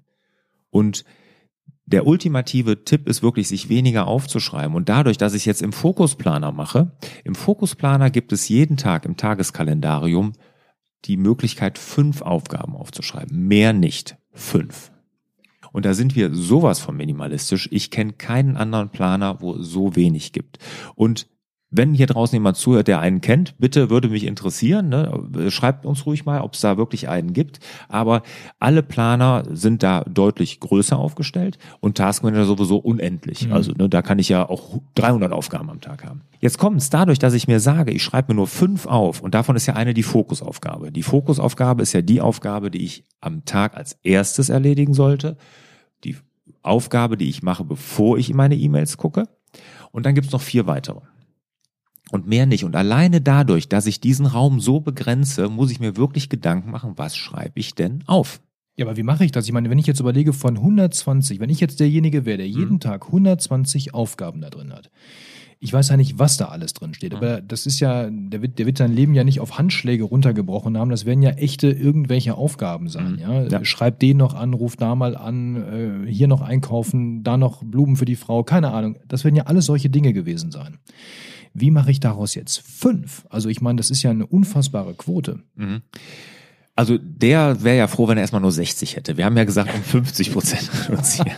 Und 0.70 1.04
der 1.86 2.08
ultimative 2.08 2.86
Tipp 2.86 3.10
ist 3.10 3.22
wirklich, 3.22 3.50
sich 3.50 3.68
weniger 3.68 4.08
aufzuschreiben. 4.08 4.78
Und 4.78 4.88
dadurch, 4.88 5.18
dass 5.18 5.34
ich 5.34 5.46
jetzt 5.46 5.62
im 5.62 5.74
Fokusplaner 5.74 6.54
mache, 6.54 6.96
im 7.26 7.36
Fokusplaner 7.36 8.10
gibt 8.10 8.32
es 8.32 8.48
jeden 8.48 8.78
Tag 8.78 9.04
im 9.04 9.18
Tageskalendarium 9.18 10.32
die 11.04 11.18
Möglichkeit, 11.18 11.78
fünf 11.78 12.22
Aufgaben 12.22 12.78
aufzuschreiben. 12.78 13.46
Mehr 13.46 13.74
nicht. 13.74 14.16
Fünf. 14.32 14.92
Und 15.72 15.86
da 15.86 15.94
sind 15.94 16.16
wir 16.16 16.34
sowas 16.34 16.80
von 16.80 16.96
minimalistisch. 16.96 17.70
Ich 17.72 17.92
kenne 17.92 18.14
keinen 18.14 18.58
anderen 18.58 18.90
Planer, 18.90 19.42
wo 19.42 19.56
es 19.56 19.68
so 19.68 19.96
wenig 19.96 20.32
gibt. 20.32 20.60
Und 20.96 21.28
wenn 21.72 21.94
hier 21.94 22.08
draußen 22.08 22.36
jemand 22.36 22.58
zuhört, 22.58 22.88
der 22.88 23.00
einen 23.00 23.22
kennt, 23.22 23.58
bitte 23.60 23.92
würde 23.92 24.10
mich 24.10 24.26
interessieren. 24.26 24.90
Ne? 24.90 25.52
Schreibt 25.52 25.86
uns 25.86 26.06
ruhig 26.06 26.26
mal, 26.26 26.42
ob 26.42 26.56
es 26.56 26.62
da 26.62 26.78
wirklich 26.78 27.10
einen 27.10 27.34
gibt. 27.34 27.60
Aber 27.88 28.24
alle 28.60 28.82
Planer 28.82 29.44
sind 29.52 29.84
da 29.84 30.04
deutlich 30.06 30.60
größer 30.60 30.98
aufgestellt 30.98 31.60
und 31.80 31.96
Taskmanager 31.96 32.46
sowieso 32.46 32.78
unendlich. 32.78 33.48
Mhm. 33.48 33.54
Also 33.54 33.72
ne, 33.74 33.88
da 33.88 34.02
kann 34.02 34.18
ich 34.18 34.30
ja 34.30 34.50
auch 34.50 34.80
300 34.96 35.32
Aufgaben 35.32 35.70
am 35.70 35.80
Tag 35.80 36.04
haben. 36.04 36.22
Jetzt 36.40 36.58
kommt 36.58 36.82
es 36.82 36.90
dadurch, 36.90 37.20
dass 37.20 37.34
ich 37.36 37.48
mir 37.48 37.60
sage, 37.60 37.92
ich 37.92 38.04
schreibe 38.04 38.34
mir 38.34 38.38
nur 38.38 38.48
fünf 38.48 38.88
auf 38.88 39.22
und 39.22 39.36
davon 39.36 39.56
ist 39.56 39.68
ja 39.68 39.76
eine 39.76 39.94
die 39.94 40.04
Fokusaufgabe. 40.04 40.92
Die 40.92 41.04
Fokusaufgabe 41.04 41.84
ist 41.84 41.94
ja 41.94 42.02
die 42.02 42.22
Aufgabe, 42.22 42.72
die 42.72 42.84
ich 42.84 43.06
am 43.22 43.46
Tag 43.46 43.78
als 43.78 44.00
erstes 44.02 44.50
erledigen 44.50 44.96
sollte. 44.96 45.38
Die 46.04 46.18
Aufgabe, 46.64 47.16
die 47.16 47.30
ich 47.30 47.44
mache, 47.44 47.64
bevor 47.64 48.18
ich 48.18 48.32
in 48.32 48.38
meine 48.38 48.56
E-Mails 48.56 48.98
gucke. 48.98 49.28
Und 49.92 50.06
dann 50.06 50.16
gibt's 50.16 50.32
noch 50.32 50.42
vier 50.42 50.66
weitere 50.66 51.02
und 52.12 52.28
mehr 52.28 52.46
nicht. 52.46 52.64
Und 52.64 52.76
alleine 52.76 53.22
dadurch, 53.22 53.70
dass 53.70 53.86
ich 53.86 54.00
diesen 54.00 54.26
Raum 54.26 54.60
so 54.60 54.80
begrenze, 54.80 55.50
muss 55.50 55.72
ich 55.72 55.80
mir 55.80 55.98
wirklich 55.98 56.30
Gedanken 56.30 56.72
machen, 56.72 56.94
was 56.96 57.16
schreibe 57.16 57.60
ich 57.60 57.76
denn 57.76 58.04
auf? 58.08 58.42
Ja, 58.76 58.86
aber 58.86 58.96
wie 58.96 59.04
mache 59.04 59.26
ich 59.26 59.32
das? 59.32 59.46
Ich 59.46 59.52
meine, 59.52 59.70
wenn 59.70 59.80
ich 59.80 59.88
jetzt 59.88 60.00
überlege 60.00 60.32
von 60.32 60.56
120, 60.56 61.40
wenn 61.40 61.50
ich 61.50 61.60
jetzt 61.60 61.80
derjenige 61.80 62.26
wäre, 62.26 62.38
der 62.38 62.48
jeden 62.48 62.70
hm. 62.72 62.80
Tag 62.80 63.08
120 63.08 63.94
Aufgaben 63.94 64.42
da 64.42 64.50
drin 64.50 64.72
hat, 64.72 64.90
ich 65.62 65.74
weiß 65.74 65.90
ja 65.90 65.98
nicht, 65.98 66.18
was 66.18 66.38
da 66.38 66.46
alles 66.46 66.74
drin 66.74 66.94
steht, 66.94 67.14
aber 67.14 67.42
das 67.42 67.66
ist 67.66 67.82
ja, 67.82 68.10
der 68.10 68.42
wird, 68.42 68.60
der 68.60 68.66
wird 68.66 68.78
sein 68.78 68.94
Leben 68.94 69.14
ja 69.14 69.26
nicht 69.26 69.42
auf 69.42 69.58
Handschläge 69.58 70.06
runtergebrochen 70.06 70.78
haben. 70.78 70.90
Das 70.90 71.06
werden 71.06 71.22
ja 71.22 71.32
echte 71.32 71.70
irgendwelche 71.70 72.36
Aufgaben 72.36 72.88
sein. 72.88 73.14
Mhm. 73.14 73.20
Ja? 73.20 73.44
ja. 73.44 73.66
Schreib 73.66 74.00
den 74.00 74.16
noch 74.16 74.36
an, 74.36 74.54
ruf 74.54 74.78
da 74.78 74.96
mal 74.96 75.18
an, 75.18 76.06
äh, 76.08 76.10
hier 76.10 76.28
noch 76.30 76.40
einkaufen, 76.40 77.24
da 77.24 77.36
noch 77.36 77.62
Blumen 77.62 77.98
für 77.98 78.06
die 78.06 78.16
Frau, 78.16 78.44
keine 78.44 78.72
Ahnung. 78.72 78.96
Das 79.10 79.26
werden 79.26 79.36
ja 79.36 79.48
alles 79.48 79.66
solche 79.66 79.90
Dinge 79.90 80.14
gewesen 80.14 80.52
sein. 80.52 80.78
Wie 81.54 81.72
mache 81.72 81.92
ich 81.92 82.00
daraus 82.00 82.36
jetzt 82.36 82.60
fünf? 82.62 83.26
Also 83.30 83.50
ich 83.50 83.62
meine, 83.62 83.78
das 83.78 83.92
ist 83.92 84.04
ja 84.04 84.12
eine 84.12 84.26
unfassbare 84.26 84.94
Quote. 84.94 85.40
Mhm. 85.56 85.82
Also 86.80 86.98
der 86.98 87.62
wäre 87.62 87.78
ja 87.78 87.88
froh, 87.88 88.08
wenn 88.08 88.18
er 88.18 88.22
erstmal 88.22 88.42
nur 88.42 88.54
60 88.54 88.96
hätte. 88.96 89.18
Wir 89.18 89.26
haben 89.26 89.36
ja 89.36 89.44
gesagt, 89.44 89.70
um 89.76 89.84
50 89.84 90.32
Prozent 90.32 90.72
reduzieren. 90.90 91.36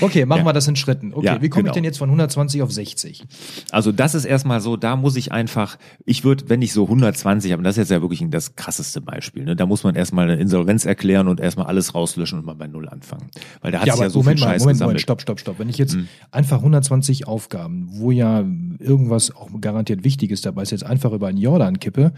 okay, 0.00 0.24
machen 0.24 0.42
ja. 0.42 0.46
wir 0.46 0.52
das 0.52 0.68
in 0.68 0.76
Schritten. 0.76 1.12
Okay, 1.12 1.26
ja, 1.26 1.42
wie 1.42 1.48
komme 1.48 1.64
genau. 1.64 1.72
ich 1.72 1.74
denn 1.74 1.82
jetzt 1.82 1.98
von 1.98 2.08
120 2.08 2.62
auf 2.62 2.70
60? 2.70 3.24
Also 3.72 3.90
das 3.90 4.14
ist 4.14 4.24
erstmal 4.24 4.60
so, 4.60 4.76
da 4.76 4.94
muss 4.94 5.16
ich 5.16 5.32
einfach, 5.32 5.78
ich 6.04 6.22
würde, 6.22 6.48
wenn 6.48 6.62
ich 6.62 6.72
so 6.72 6.84
120 6.84 7.50
habe, 7.50 7.58
und 7.58 7.64
das 7.64 7.72
ist 7.72 7.78
jetzt 7.78 7.90
ja 7.90 8.00
wirklich 8.02 8.24
das 8.30 8.54
krasseste 8.54 9.00
Beispiel, 9.00 9.42
ne? 9.42 9.56
da 9.56 9.66
muss 9.66 9.82
man 9.82 9.96
erstmal 9.96 10.30
eine 10.30 10.40
Insolvenz 10.40 10.84
erklären 10.84 11.26
und 11.26 11.40
erstmal 11.40 11.66
alles 11.66 11.96
rauslöschen 11.96 12.38
und 12.38 12.46
mal 12.46 12.54
bei 12.54 12.68
Null 12.68 12.88
anfangen. 12.88 13.30
Weil 13.62 13.72
da 13.72 13.80
hat 13.80 13.88
ja, 13.88 13.94
sich 13.94 14.02
ja 14.02 14.10
so 14.10 14.20
Moment 14.20 14.38
viel 14.38 14.46
Scheiß 14.46 14.60
mal, 14.60 14.64
Moment, 14.66 14.74
gesammelt. 14.74 14.90
Moment, 14.90 15.00
stopp, 15.00 15.22
stopp, 15.22 15.40
stopp. 15.40 15.58
Wenn 15.58 15.70
ich 15.70 15.78
jetzt 15.78 15.94
hm. 15.94 16.06
einfach 16.30 16.58
120 16.58 17.26
Aufgaben, 17.26 17.88
wo 17.90 18.12
ja 18.12 18.44
irgendwas 18.78 19.34
auch 19.34 19.48
garantiert 19.60 20.04
Wichtiges 20.04 20.40
dabei 20.40 20.62
ist, 20.62 20.70
jetzt 20.70 20.86
einfach 20.86 21.10
über 21.10 21.26
einen 21.26 21.38
Jordan 21.38 21.80
kippe, 21.80 22.12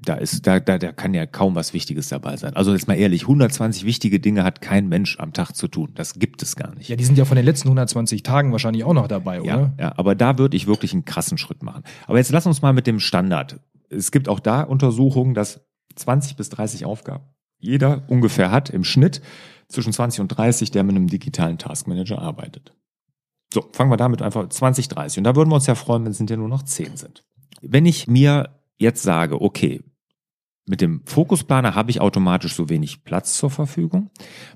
da 0.00 0.14
ist, 0.14 0.46
da, 0.46 0.60
da, 0.60 0.78
da 0.78 0.92
kann 0.92 1.12
ja 1.12 1.26
kaum 1.26 1.56
was 1.56 1.74
Wichtiges 1.74 2.08
dabei 2.08 2.36
sein. 2.36 2.54
Also 2.54 2.72
jetzt 2.72 2.86
mal 2.86 2.94
ehrlich, 2.94 3.22
120 3.22 3.84
wichtige 3.84 4.20
Dinge 4.20 4.44
hat 4.44 4.60
kein 4.60 4.88
Mensch 4.88 5.18
am 5.18 5.32
Tag 5.32 5.52
zu 5.52 5.66
tun. 5.66 5.90
Das 5.94 6.14
gibt 6.14 6.42
es 6.42 6.54
gar 6.54 6.74
nicht. 6.74 6.88
Ja, 6.88 6.96
die 6.96 7.04
sind 7.04 7.18
ja 7.18 7.24
von 7.24 7.36
den 7.36 7.44
letzten 7.44 7.68
120 7.68 8.22
Tagen 8.22 8.52
wahrscheinlich 8.52 8.84
auch 8.84 8.92
noch 8.92 9.08
dabei, 9.08 9.36
ja, 9.36 9.40
oder? 9.40 9.74
Ja, 9.78 9.92
aber 9.96 10.14
da 10.14 10.38
würde 10.38 10.56
ich 10.56 10.68
wirklich 10.68 10.92
einen 10.92 11.04
krassen 11.04 11.36
Schritt 11.36 11.64
machen. 11.64 11.82
Aber 12.06 12.18
jetzt 12.18 12.30
lass 12.30 12.46
uns 12.46 12.62
mal 12.62 12.72
mit 12.72 12.86
dem 12.86 13.00
Standard. 13.00 13.60
Es 13.90 14.12
gibt 14.12 14.28
auch 14.28 14.38
da 14.38 14.62
Untersuchungen, 14.62 15.34
dass 15.34 15.66
20 15.96 16.36
bis 16.36 16.48
30 16.50 16.84
Aufgaben 16.84 17.24
jeder 17.58 18.04
ungefähr 18.08 18.52
hat 18.52 18.70
im 18.70 18.84
Schnitt 18.84 19.20
zwischen 19.66 19.92
20 19.92 20.20
und 20.20 20.28
30, 20.28 20.70
der 20.70 20.84
mit 20.84 20.94
einem 20.94 21.08
digitalen 21.08 21.58
Taskmanager 21.58 22.20
arbeitet. 22.20 22.72
So, 23.52 23.68
fangen 23.72 23.90
wir 23.90 23.96
damit 23.96 24.22
einfach 24.22 24.48
20, 24.48 24.88
30. 24.88 25.18
Und 25.18 25.24
da 25.24 25.34
würden 25.34 25.50
wir 25.50 25.56
uns 25.56 25.66
ja 25.66 25.74
freuen, 25.74 26.04
wenn 26.04 26.12
es 26.12 26.18
hinterher 26.18 26.38
nur 26.38 26.48
noch 26.48 26.62
10 26.62 26.96
sind. 26.96 27.24
Wenn 27.60 27.86
ich 27.86 28.06
mir 28.06 28.57
jetzt 28.78 29.02
sage, 29.02 29.40
okay, 29.40 29.82
mit 30.66 30.80
dem 30.80 31.02
Fokusplaner 31.04 31.74
habe 31.74 31.90
ich 31.90 32.00
automatisch 32.00 32.54
so 32.54 32.68
wenig 32.68 33.04
Platz 33.04 33.38
zur 33.38 33.50
Verfügung. 33.50 34.10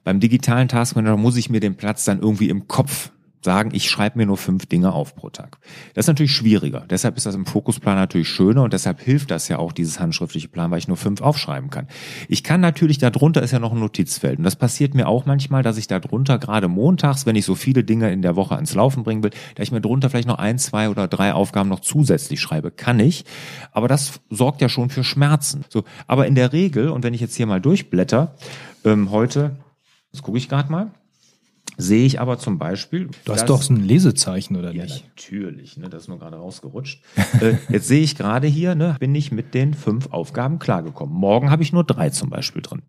Beim 0.04 0.20
digitalen 0.20 0.68
Taskmanager 0.68 1.16
muss 1.16 1.36
ich 1.36 1.48
mir 1.48 1.60
den 1.60 1.76
Platz 1.76 2.04
dann 2.04 2.20
irgendwie 2.20 2.50
im 2.50 2.68
Kopf 2.68 3.12
sagen, 3.44 3.70
ich 3.72 3.90
schreibe 3.90 4.18
mir 4.18 4.26
nur 4.26 4.36
fünf 4.36 4.66
Dinge 4.66 4.92
auf 4.92 5.14
pro 5.14 5.30
Tag. 5.30 5.58
Das 5.94 6.04
ist 6.04 6.08
natürlich 6.08 6.32
schwieriger. 6.32 6.84
Deshalb 6.88 7.16
ist 7.16 7.26
das 7.26 7.34
im 7.34 7.46
Fokusplan 7.46 7.96
natürlich 7.96 8.28
schöner 8.28 8.62
und 8.62 8.72
deshalb 8.72 9.00
hilft 9.00 9.30
das 9.30 9.48
ja 9.48 9.58
auch, 9.58 9.72
dieses 9.72 10.00
handschriftliche 10.00 10.48
Plan, 10.48 10.70
weil 10.70 10.78
ich 10.78 10.88
nur 10.88 10.96
fünf 10.96 11.20
aufschreiben 11.20 11.70
kann. 11.70 11.88
Ich 12.28 12.44
kann 12.44 12.60
natürlich, 12.60 12.98
darunter 12.98 13.42
ist 13.42 13.50
ja 13.50 13.58
noch 13.58 13.72
ein 13.72 13.80
Notizfeld. 13.80 14.38
Und 14.38 14.44
das 14.44 14.56
passiert 14.56 14.94
mir 14.94 15.08
auch 15.08 15.26
manchmal, 15.26 15.62
dass 15.62 15.76
ich 15.76 15.86
darunter 15.86 16.38
gerade 16.38 16.68
montags, 16.68 17.26
wenn 17.26 17.36
ich 17.36 17.44
so 17.44 17.54
viele 17.54 17.84
Dinge 17.84 18.12
in 18.12 18.22
der 18.22 18.36
Woche 18.36 18.54
ans 18.54 18.74
Laufen 18.74 19.02
bringen 19.02 19.22
will, 19.22 19.30
dass 19.54 19.64
ich 19.64 19.72
mir 19.72 19.80
drunter 19.80 20.10
vielleicht 20.10 20.28
noch 20.28 20.38
ein, 20.38 20.58
zwei 20.58 20.88
oder 20.88 21.08
drei 21.08 21.32
Aufgaben 21.32 21.68
noch 21.68 21.80
zusätzlich 21.80 22.40
schreibe. 22.40 22.70
Kann 22.70 23.00
ich. 23.00 23.24
Aber 23.72 23.88
das 23.88 24.20
sorgt 24.30 24.60
ja 24.60 24.68
schon 24.68 24.90
für 24.90 25.04
Schmerzen. 25.04 25.64
So, 25.68 25.84
aber 26.06 26.26
in 26.26 26.34
der 26.34 26.52
Regel, 26.52 26.88
und 26.88 27.02
wenn 27.04 27.14
ich 27.14 27.20
jetzt 27.20 27.36
hier 27.36 27.46
mal 27.46 27.60
durchblätter, 27.60 28.36
ähm, 28.84 29.10
heute, 29.10 29.56
das 30.12 30.22
gucke 30.22 30.38
ich 30.38 30.48
gerade 30.48 30.70
mal, 30.70 30.92
sehe 31.76 32.04
ich 32.04 32.20
aber 32.20 32.38
zum 32.38 32.58
Beispiel. 32.58 33.08
Du 33.24 33.32
hast 33.32 33.46
doch 33.46 33.62
so 33.62 33.72
ein 33.72 33.84
Lesezeichen, 33.84 34.56
oder 34.56 34.72
ja, 34.72 34.84
nicht? 34.84 35.06
Natürlich, 35.08 35.76
ne, 35.76 35.88
das 35.88 36.02
ist 36.02 36.08
nur 36.08 36.18
gerade 36.18 36.36
rausgerutscht. 36.36 37.02
äh, 37.40 37.54
jetzt 37.68 37.88
sehe 37.88 38.02
ich 38.02 38.16
gerade 38.16 38.46
hier, 38.46 38.74
ne, 38.74 38.96
bin 39.00 39.14
ich 39.14 39.32
mit 39.32 39.54
den 39.54 39.74
fünf 39.74 40.08
Aufgaben 40.08 40.58
klargekommen. 40.58 41.14
Morgen 41.14 41.50
habe 41.50 41.62
ich 41.62 41.72
nur 41.72 41.84
drei 41.84 42.10
zum 42.10 42.30
Beispiel 42.30 42.62
drin. 42.62 42.82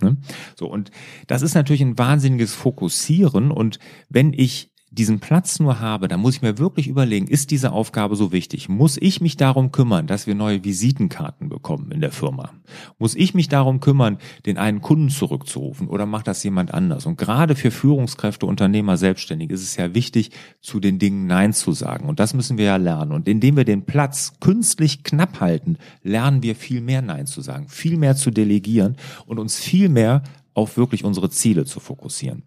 Ne? 0.00 0.16
So, 0.58 0.66
und 0.66 0.90
das 1.26 1.42
ist 1.42 1.54
natürlich 1.54 1.82
ein 1.82 1.98
wahnsinniges 1.98 2.54
Fokussieren. 2.54 3.50
Und 3.50 3.78
wenn 4.08 4.32
ich 4.32 4.73
diesen 4.94 5.20
Platz 5.20 5.60
nur 5.60 5.80
habe, 5.80 6.08
dann 6.08 6.20
muss 6.20 6.36
ich 6.36 6.42
mir 6.42 6.58
wirklich 6.58 6.88
überlegen, 6.88 7.26
ist 7.26 7.50
diese 7.50 7.72
Aufgabe 7.72 8.16
so 8.16 8.32
wichtig? 8.32 8.68
Muss 8.68 8.96
ich 9.00 9.20
mich 9.20 9.36
darum 9.36 9.72
kümmern, 9.72 10.06
dass 10.06 10.26
wir 10.26 10.34
neue 10.34 10.64
Visitenkarten 10.64 11.48
bekommen 11.48 11.90
in 11.90 12.00
der 12.00 12.12
Firma? 12.12 12.50
Muss 12.98 13.14
ich 13.14 13.34
mich 13.34 13.48
darum 13.48 13.80
kümmern, 13.80 14.18
den 14.46 14.58
einen 14.58 14.80
Kunden 14.80 15.10
zurückzurufen 15.10 15.88
oder 15.88 16.06
macht 16.06 16.28
das 16.28 16.42
jemand 16.42 16.72
anders? 16.72 17.06
Und 17.06 17.18
gerade 17.18 17.56
für 17.56 17.70
Führungskräfte, 17.70 18.46
Unternehmer, 18.46 18.96
Selbstständige 18.96 19.54
ist 19.54 19.62
es 19.62 19.76
ja 19.76 19.94
wichtig, 19.94 20.30
zu 20.60 20.80
den 20.80 20.98
Dingen 20.98 21.26
Nein 21.26 21.52
zu 21.52 21.72
sagen. 21.72 22.08
Und 22.08 22.20
das 22.20 22.34
müssen 22.34 22.58
wir 22.58 22.66
ja 22.66 22.76
lernen. 22.76 23.12
Und 23.12 23.28
indem 23.28 23.56
wir 23.56 23.64
den 23.64 23.84
Platz 23.84 24.34
künstlich 24.40 25.02
knapp 25.02 25.40
halten, 25.40 25.76
lernen 26.02 26.42
wir 26.42 26.54
viel 26.54 26.80
mehr 26.80 27.02
Nein 27.02 27.26
zu 27.26 27.40
sagen, 27.40 27.68
viel 27.68 27.96
mehr 27.96 28.16
zu 28.16 28.30
delegieren 28.30 28.96
und 29.26 29.38
uns 29.38 29.58
viel 29.58 29.88
mehr 29.88 30.22
auf 30.54 30.76
wirklich 30.76 31.04
unsere 31.04 31.30
Ziele 31.30 31.64
zu 31.64 31.80
fokussieren. 31.80 32.44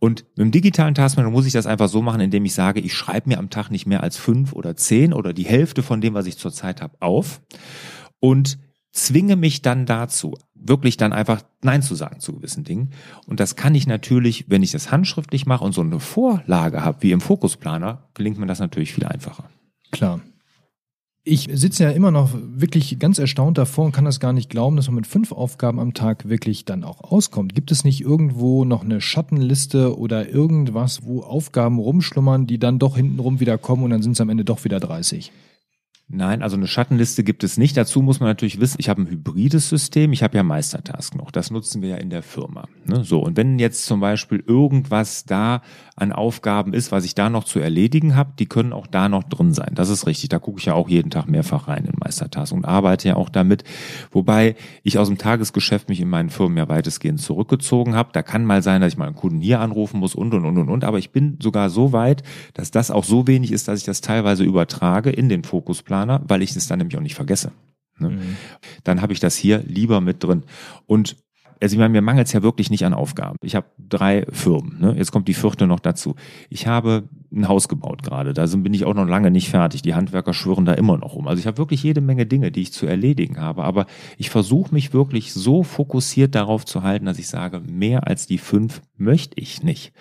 Und 0.00 0.24
mit 0.36 0.38
dem 0.38 0.50
digitalen 0.52 0.94
Taskmanager 0.94 1.32
muss 1.32 1.46
ich 1.46 1.52
das 1.52 1.66
einfach 1.66 1.88
so 1.88 2.02
machen, 2.02 2.20
indem 2.20 2.44
ich 2.44 2.54
sage, 2.54 2.80
ich 2.80 2.94
schreibe 2.94 3.28
mir 3.28 3.38
am 3.38 3.50
Tag 3.50 3.70
nicht 3.70 3.86
mehr 3.86 4.02
als 4.02 4.16
fünf 4.16 4.52
oder 4.52 4.76
zehn 4.76 5.12
oder 5.12 5.32
die 5.32 5.44
Hälfte 5.44 5.82
von 5.82 6.00
dem, 6.00 6.14
was 6.14 6.26
ich 6.26 6.38
zurzeit 6.38 6.80
habe, 6.80 6.96
auf. 7.00 7.40
Und 8.20 8.58
zwinge 8.92 9.36
mich 9.36 9.62
dann 9.62 9.86
dazu, 9.86 10.34
wirklich 10.54 10.96
dann 10.96 11.12
einfach 11.12 11.42
Nein 11.62 11.82
zu 11.82 11.94
sagen 11.94 12.20
zu 12.20 12.34
gewissen 12.34 12.64
Dingen. 12.64 12.90
Und 13.26 13.40
das 13.40 13.56
kann 13.56 13.74
ich 13.74 13.86
natürlich, 13.86 14.46
wenn 14.48 14.62
ich 14.62 14.70
das 14.70 14.90
handschriftlich 14.90 15.46
mache 15.46 15.64
und 15.64 15.72
so 15.72 15.80
eine 15.80 16.00
Vorlage 16.00 16.84
habe, 16.84 17.02
wie 17.02 17.12
im 17.12 17.20
Fokusplaner, 17.20 18.08
gelingt 18.14 18.38
mir 18.38 18.46
das 18.46 18.60
natürlich 18.60 18.92
viel 18.92 19.04
einfacher. 19.04 19.50
Klar. 19.90 20.20
Ich 21.30 21.46
sitze 21.52 21.82
ja 21.82 21.90
immer 21.90 22.10
noch 22.10 22.30
wirklich 22.32 22.98
ganz 22.98 23.18
erstaunt 23.18 23.58
davor 23.58 23.84
und 23.84 23.92
kann 23.92 24.06
das 24.06 24.18
gar 24.18 24.32
nicht 24.32 24.48
glauben, 24.48 24.76
dass 24.76 24.86
man 24.86 24.94
mit 24.94 25.06
fünf 25.06 25.30
Aufgaben 25.30 25.78
am 25.78 25.92
Tag 25.92 26.30
wirklich 26.30 26.64
dann 26.64 26.84
auch 26.84 27.02
auskommt. 27.02 27.54
Gibt 27.54 27.70
es 27.70 27.84
nicht 27.84 28.00
irgendwo 28.00 28.64
noch 28.64 28.82
eine 28.82 29.02
Schattenliste 29.02 29.98
oder 29.98 30.30
irgendwas, 30.30 31.02
wo 31.02 31.20
Aufgaben 31.20 31.78
rumschlummern, 31.78 32.46
die 32.46 32.58
dann 32.58 32.78
doch 32.78 32.96
hintenrum 32.96 33.40
wieder 33.40 33.58
kommen 33.58 33.82
und 33.82 33.90
dann 33.90 34.00
sind 34.00 34.12
es 34.12 34.22
am 34.22 34.30
Ende 34.30 34.46
doch 34.46 34.64
wieder 34.64 34.80
30? 34.80 35.30
Nein, 36.10 36.42
also 36.42 36.56
eine 36.56 36.66
Schattenliste 36.66 37.22
gibt 37.22 37.44
es 37.44 37.58
nicht. 37.58 37.76
Dazu 37.76 38.00
muss 38.00 38.18
man 38.18 38.30
natürlich 38.30 38.58
wissen, 38.60 38.78
ich 38.80 38.88
habe 38.88 39.02
ein 39.02 39.10
hybrides 39.10 39.68
System, 39.68 40.14
ich 40.14 40.22
habe 40.22 40.38
ja 40.38 40.42
Meistertask 40.42 41.14
noch. 41.14 41.30
Das 41.30 41.50
nutzen 41.50 41.82
wir 41.82 41.90
ja 41.90 41.96
in 41.96 42.08
der 42.08 42.22
Firma. 42.22 42.66
Ne? 42.86 43.04
So, 43.04 43.18
und 43.22 43.36
wenn 43.36 43.58
jetzt 43.58 43.84
zum 43.84 44.00
Beispiel 44.00 44.42
irgendwas 44.46 45.26
da 45.26 45.60
an 45.96 46.12
Aufgaben 46.12 46.72
ist, 46.72 46.92
was 46.92 47.04
ich 47.04 47.14
da 47.14 47.28
noch 47.28 47.44
zu 47.44 47.58
erledigen 47.58 48.16
habe, 48.16 48.32
die 48.38 48.46
können 48.46 48.72
auch 48.72 48.86
da 48.86 49.10
noch 49.10 49.22
drin 49.22 49.52
sein. 49.52 49.72
Das 49.74 49.90
ist 49.90 50.06
richtig. 50.06 50.30
Da 50.30 50.38
gucke 50.38 50.60
ich 50.60 50.64
ja 50.64 50.72
auch 50.72 50.88
jeden 50.88 51.10
Tag 51.10 51.28
mehrfach 51.28 51.68
rein 51.68 51.84
in 51.84 51.92
Meistertask 51.98 52.54
und 52.54 52.64
arbeite 52.64 53.08
ja 53.08 53.16
auch 53.16 53.28
damit. 53.28 53.64
Wobei 54.10 54.56
ich 54.84 54.98
aus 54.98 55.08
dem 55.08 55.18
Tagesgeschäft 55.18 55.90
mich 55.90 56.00
in 56.00 56.08
meinen 56.08 56.30
Firmen 56.30 56.56
ja 56.56 56.70
weitestgehend 56.70 57.20
zurückgezogen 57.20 57.94
habe. 57.94 58.10
Da 58.14 58.22
kann 58.22 58.46
mal 58.46 58.62
sein, 58.62 58.80
dass 58.80 58.94
ich 58.94 58.98
mal 58.98 59.06
einen 59.06 59.14
Kunden 59.14 59.42
hier 59.42 59.60
anrufen 59.60 60.00
muss 60.00 60.14
und 60.14 60.32
und 60.32 60.46
und 60.46 60.56
und 60.56 60.70
und. 60.70 60.84
Aber 60.84 60.98
ich 60.98 61.10
bin 61.10 61.36
sogar 61.42 61.68
so 61.68 61.92
weit, 61.92 62.22
dass 62.54 62.70
das 62.70 62.90
auch 62.90 63.04
so 63.04 63.26
wenig 63.26 63.52
ist, 63.52 63.68
dass 63.68 63.80
ich 63.80 63.84
das 63.84 64.00
teilweise 64.00 64.44
übertrage 64.44 65.10
in 65.10 65.28
den 65.28 65.42
Fokusplaner, 65.98 66.22
weil 66.26 66.42
ich 66.42 66.54
es 66.54 66.68
dann 66.68 66.78
nämlich 66.78 66.96
auch 66.96 67.02
nicht 67.02 67.14
vergesse. 67.14 67.52
Ne? 67.98 68.10
Mhm. 68.10 68.36
Dann 68.84 69.02
habe 69.02 69.12
ich 69.12 69.20
das 69.20 69.36
hier 69.36 69.62
lieber 69.66 70.00
mit 70.00 70.22
drin. 70.22 70.44
Und 70.86 71.16
also 71.60 71.74
ich 71.74 71.78
meine, 71.80 71.90
mir 71.90 72.02
mangelt 72.02 72.28
es 72.28 72.32
ja 72.32 72.44
wirklich 72.44 72.70
nicht 72.70 72.84
an 72.84 72.94
Aufgaben. 72.94 73.36
Ich 73.42 73.56
habe 73.56 73.66
drei 73.80 74.24
Firmen, 74.30 74.78
ne? 74.78 74.94
jetzt 74.96 75.10
kommt 75.10 75.26
die 75.26 75.34
vierte 75.34 75.66
noch 75.66 75.80
dazu. 75.80 76.14
Ich 76.50 76.68
habe 76.68 77.08
ein 77.32 77.48
Haus 77.48 77.68
gebaut 77.68 78.04
gerade, 78.04 78.32
da 78.32 78.46
bin 78.46 78.72
ich 78.74 78.84
auch 78.84 78.94
noch 78.94 79.08
lange 79.08 79.32
nicht 79.32 79.48
fertig. 79.48 79.82
Die 79.82 79.96
Handwerker 79.96 80.32
schwören 80.34 80.64
da 80.64 80.74
immer 80.74 80.98
noch 80.98 81.14
um. 81.14 81.26
Also 81.26 81.40
ich 81.40 81.48
habe 81.48 81.58
wirklich 81.58 81.82
jede 81.82 82.00
Menge 82.00 82.26
Dinge, 82.26 82.52
die 82.52 82.62
ich 82.62 82.72
zu 82.72 82.86
erledigen 82.86 83.40
habe, 83.40 83.64
aber 83.64 83.86
ich 84.18 84.30
versuche 84.30 84.72
mich 84.72 84.92
wirklich 84.92 85.32
so 85.32 85.64
fokussiert 85.64 86.36
darauf 86.36 86.64
zu 86.64 86.84
halten, 86.84 87.06
dass 87.06 87.18
ich 87.18 87.26
sage, 87.26 87.60
mehr 87.68 88.06
als 88.06 88.28
die 88.28 88.38
fünf 88.38 88.80
möchte 88.96 89.40
ich 89.40 89.64
nicht. 89.64 89.92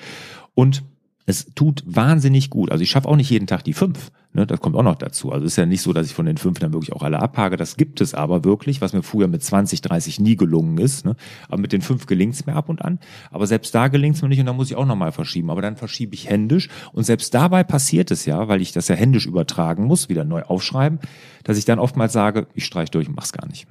Und 0.53 0.83
es 1.27 1.53
tut 1.55 1.83
wahnsinnig 1.85 2.49
gut. 2.49 2.71
Also 2.71 2.81
ich 2.83 2.89
schaffe 2.89 3.09
auch 3.09 3.17
nicht 3.17 3.29
jeden 3.29 3.47
Tag 3.47 3.61
die 3.65 3.73
fünf. 3.73 4.11
Ne, 4.31 4.47
das 4.47 4.61
kommt 4.61 4.77
auch 4.77 4.83
noch 4.83 4.95
dazu. 4.95 5.33
Also 5.33 5.45
es 5.45 5.53
ist 5.53 5.57
ja 5.57 5.65
nicht 5.65 5.81
so, 5.81 5.91
dass 5.91 6.07
ich 6.07 6.13
von 6.13 6.25
den 6.25 6.37
fünf 6.37 6.59
dann 6.59 6.71
wirklich 6.71 6.93
auch 6.93 7.03
alle 7.03 7.19
abhage. 7.19 7.57
Das 7.57 7.75
gibt 7.75 7.99
es 7.99 8.13
aber 8.13 8.45
wirklich, 8.45 8.79
was 8.79 8.93
mir 8.93 9.03
früher 9.03 9.27
mit 9.27 9.43
20, 9.43 9.81
30 9.81 10.21
nie 10.21 10.37
gelungen 10.37 10.77
ist. 10.77 11.05
Ne? 11.05 11.17
Aber 11.49 11.59
mit 11.59 11.73
den 11.73 11.81
fünf 11.81 12.05
gelingt 12.05 12.33
es 12.33 12.45
mir 12.45 12.55
ab 12.55 12.69
und 12.69 12.81
an. 12.81 12.99
Aber 13.29 13.45
selbst 13.45 13.75
da 13.75 13.89
gelingt 13.89 14.15
es 14.15 14.21
mir 14.21 14.29
nicht 14.29 14.39
und 14.39 14.45
dann 14.45 14.55
muss 14.55 14.71
ich 14.71 14.77
auch 14.77 14.85
nochmal 14.85 15.11
verschieben. 15.11 15.49
Aber 15.49 15.61
dann 15.61 15.75
verschiebe 15.75 16.15
ich 16.15 16.29
händisch. 16.29 16.69
Und 16.93 17.03
selbst 17.03 17.33
dabei 17.33 17.65
passiert 17.65 18.09
es 18.09 18.25
ja, 18.25 18.47
weil 18.47 18.61
ich 18.61 18.71
das 18.71 18.87
ja 18.87 18.95
händisch 18.95 19.25
übertragen 19.25 19.83
muss, 19.83 20.07
wieder 20.07 20.23
neu 20.23 20.43
aufschreiben, 20.43 20.99
dass 21.43 21.57
ich 21.57 21.65
dann 21.65 21.79
oftmals 21.79 22.13
sage, 22.13 22.47
ich 22.53 22.63
streiche 22.63 22.91
durch 22.91 23.09
und 23.09 23.17
mach's 23.17 23.33
gar 23.33 23.47
nicht. 23.47 23.67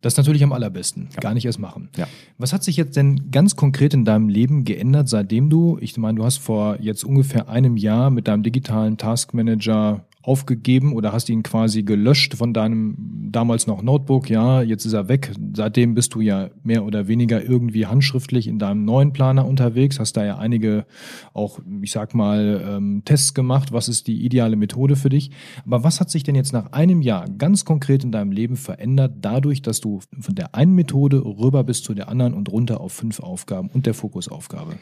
Das 0.00 0.14
ist 0.14 0.16
natürlich 0.16 0.42
am 0.42 0.52
allerbesten. 0.52 1.08
Ja. 1.14 1.20
Gar 1.20 1.34
nicht 1.34 1.44
erst 1.44 1.58
machen. 1.58 1.90
Ja. 1.96 2.06
Was 2.38 2.52
hat 2.52 2.64
sich 2.64 2.76
jetzt 2.76 2.96
denn 2.96 3.30
ganz 3.30 3.56
konkret 3.56 3.92
in 3.92 4.04
deinem 4.04 4.28
Leben 4.28 4.64
geändert, 4.64 5.08
seitdem 5.08 5.50
du, 5.50 5.78
ich 5.80 5.96
meine, 5.98 6.18
du 6.18 6.24
hast 6.24 6.38
vor 6.38 6.80
jetzt 6.80 7.04
ungefähr 7.04 7.48
einem 7.48 7.76
Jahr 7.76 8.10
mit 8.10 8.26
deinem 8.26 8.42
digitalen 8.42 8.96
Taskmanager 8.96 10.04
aufgegeben 10.22 10.92
oder 10.92 11.12
hast 11.12 11.28
ihn 11.30 11.42
quasi 11.42 11.82
gelöscht 11.82 12.34
von 12.34 12.52
deinem 12.52 13.30
damals 13.32 13.66
noch 13.66 13.82
Notebook. 13.82 14.28
Ja, 14.28 14.60
jetzt 14.62 14.84
ist 14.84 14.92
er 14.92 15.08
weg. 15.08 15.32
Seitdem 15.54 15.94
bist 15.94 16.14
du 16.14 16.20
ja 16.20 16.50
mehr 16.62 16.84
oder 16.84 17.08
weniger 17.08 17.42
irgendwie 17.42 17.86
handschriftlich 17.86 18.46
in 18.46 18.58
deinem 18.58 18.84
neuen 18.84 19.12
Planer 19.12 19.46
unterwegs. 19.46 19.98
Hast 19.98 20.16
da 20.16 20.24
ja 20.24 20.38
einige 20.38 20.84
auch, 21.32 21.60
ich 21.80 21.92
sag 21.92 22.14
mal, 22.14 22.62
ähm, 22.68 23.02
Tests 23.04 23.32
gemacht. 23.32 23.72
Was 23.72 23.88
ist 23.88 24.08
die 24.08 24.24
ideale 24.24 24.56
Methode 24.56 24.96
für 24.96 25.08
dich? 25.08 25.30
Aber 25.64 25.84
was 25.84 26.00
hat 26.00 26.10
sich 26.10 26.22
denn 26.22 26.34
jetzt 26.34 26.52
nach 26.52 26.72
einem 26.72 27.00
Jahr 27.00 27.26
ganz 27.28 27.64
konkret 27.64 28.04
in 28.04 28.12
deinem 28.12 28.32
Leben 28.32 28.56
verändert, 28.56 29.14
dadurch, 29.20 29.62
dass 29.62 29.80
du 29.80 30.00
von 30.18 30.34
der 30.34 30.54
einen 30.54 30.74
Methode 30.74 31.24
rüber 31.24 31.64
bist 31.64 31.84
zu 31.84 31.94
der 31.94 32.08
anderen 32.08 32.34
und 32.34 32.50
runter 32.50 32.80
auf 32.80 32.92
fünf 32.92 33.20
Aufgaben 33.20 33.70
und 33.72 33.86
der 33.86 33.94
Fokusaufgabe? 33.94 34.76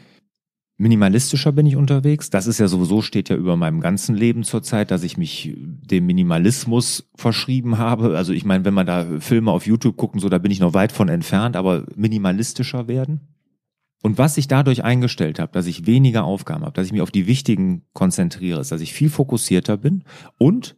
Minimalistischer 0.78 1.52
bin 1.52 1.66
ich 1.66 1.76
unterwegs. 1.76 2.30
Das 2.30 2.46
ist 2.46 2.58
ja 2.58 2.68
sowieso, 2.68 3.02
steht 3.02 3.28
ja 3.28 3.36
über 3.36 3.56
meinem 3.56 3.80
ganzen 3.80 4.14
Leben 4.14 4.44
zurzeit, 4.44 4.90
dass 4.90 5.02
ich 5.02 5.16
mich 5.16 5.54
dem 5.56 6.06
Minimalismus 6.06 7.10
verschrieben 7.14 7.78
habe. 7.78 8.16
Also 8.16 8.32
ich 8.32 8.44
meine, 8.44 8.64
wenn 8.64 8.74
man 8.74 8.86
da 8.86 9.04
Filme 9.20 9.50
auf 9.50 9.66
YouTube 9.66 9.96
gucken, 9.96 10.20
so, 10.20 10.28
da 10.28 10.38
bin 10.38 10.52
ich 10.52 10.60
noch 10.60 10.74
weit 10.74 10.92
von 10.92 11.08
entfernt, 11.08 11.56
aber 11.56 11.84
minimalistischer 11.96 12.88
werden. 12.88 13.20
Und 14.02 14.16
was 14.16 14.38
ich 14.38 14.46
dadurch 14.46 14.84
eingestellt 14.84 15.40
habe, 15.40 15.52
dass 15.52 15.66
ich 15.66 15.86
weniger 15.86 16.24
Aufgaben 16.24 16.62
habe, 16.64 16.74
dass 16.74 16.86
ich 16.86 16.92
mich 16.92 17.02
auf 17.02 17.10
die 17.10 17.26
wichtigen 17.26 17.82
konzentriere, 17.92 18.60
ist, 18.60 18.70
dass 18.70 18.80
ich 18.80 18.94
viel 18.94 19.10
fokussierter 19.10 19.76
bin 19.76 20.04
und, 20.38 20.76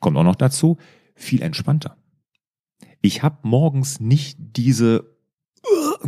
kommt 0.00 0.16
auch 0.16 0.24
noch 0.24 0.34
dazu, 0.34 0.78
viel 1.14 1.42
entspannter. 1.42 1.98
Ich 3.02 3.22
habe 3.22 3.38
morgens 3.42 4.00
nicht 4.00 4.38
diese 4.38 5.13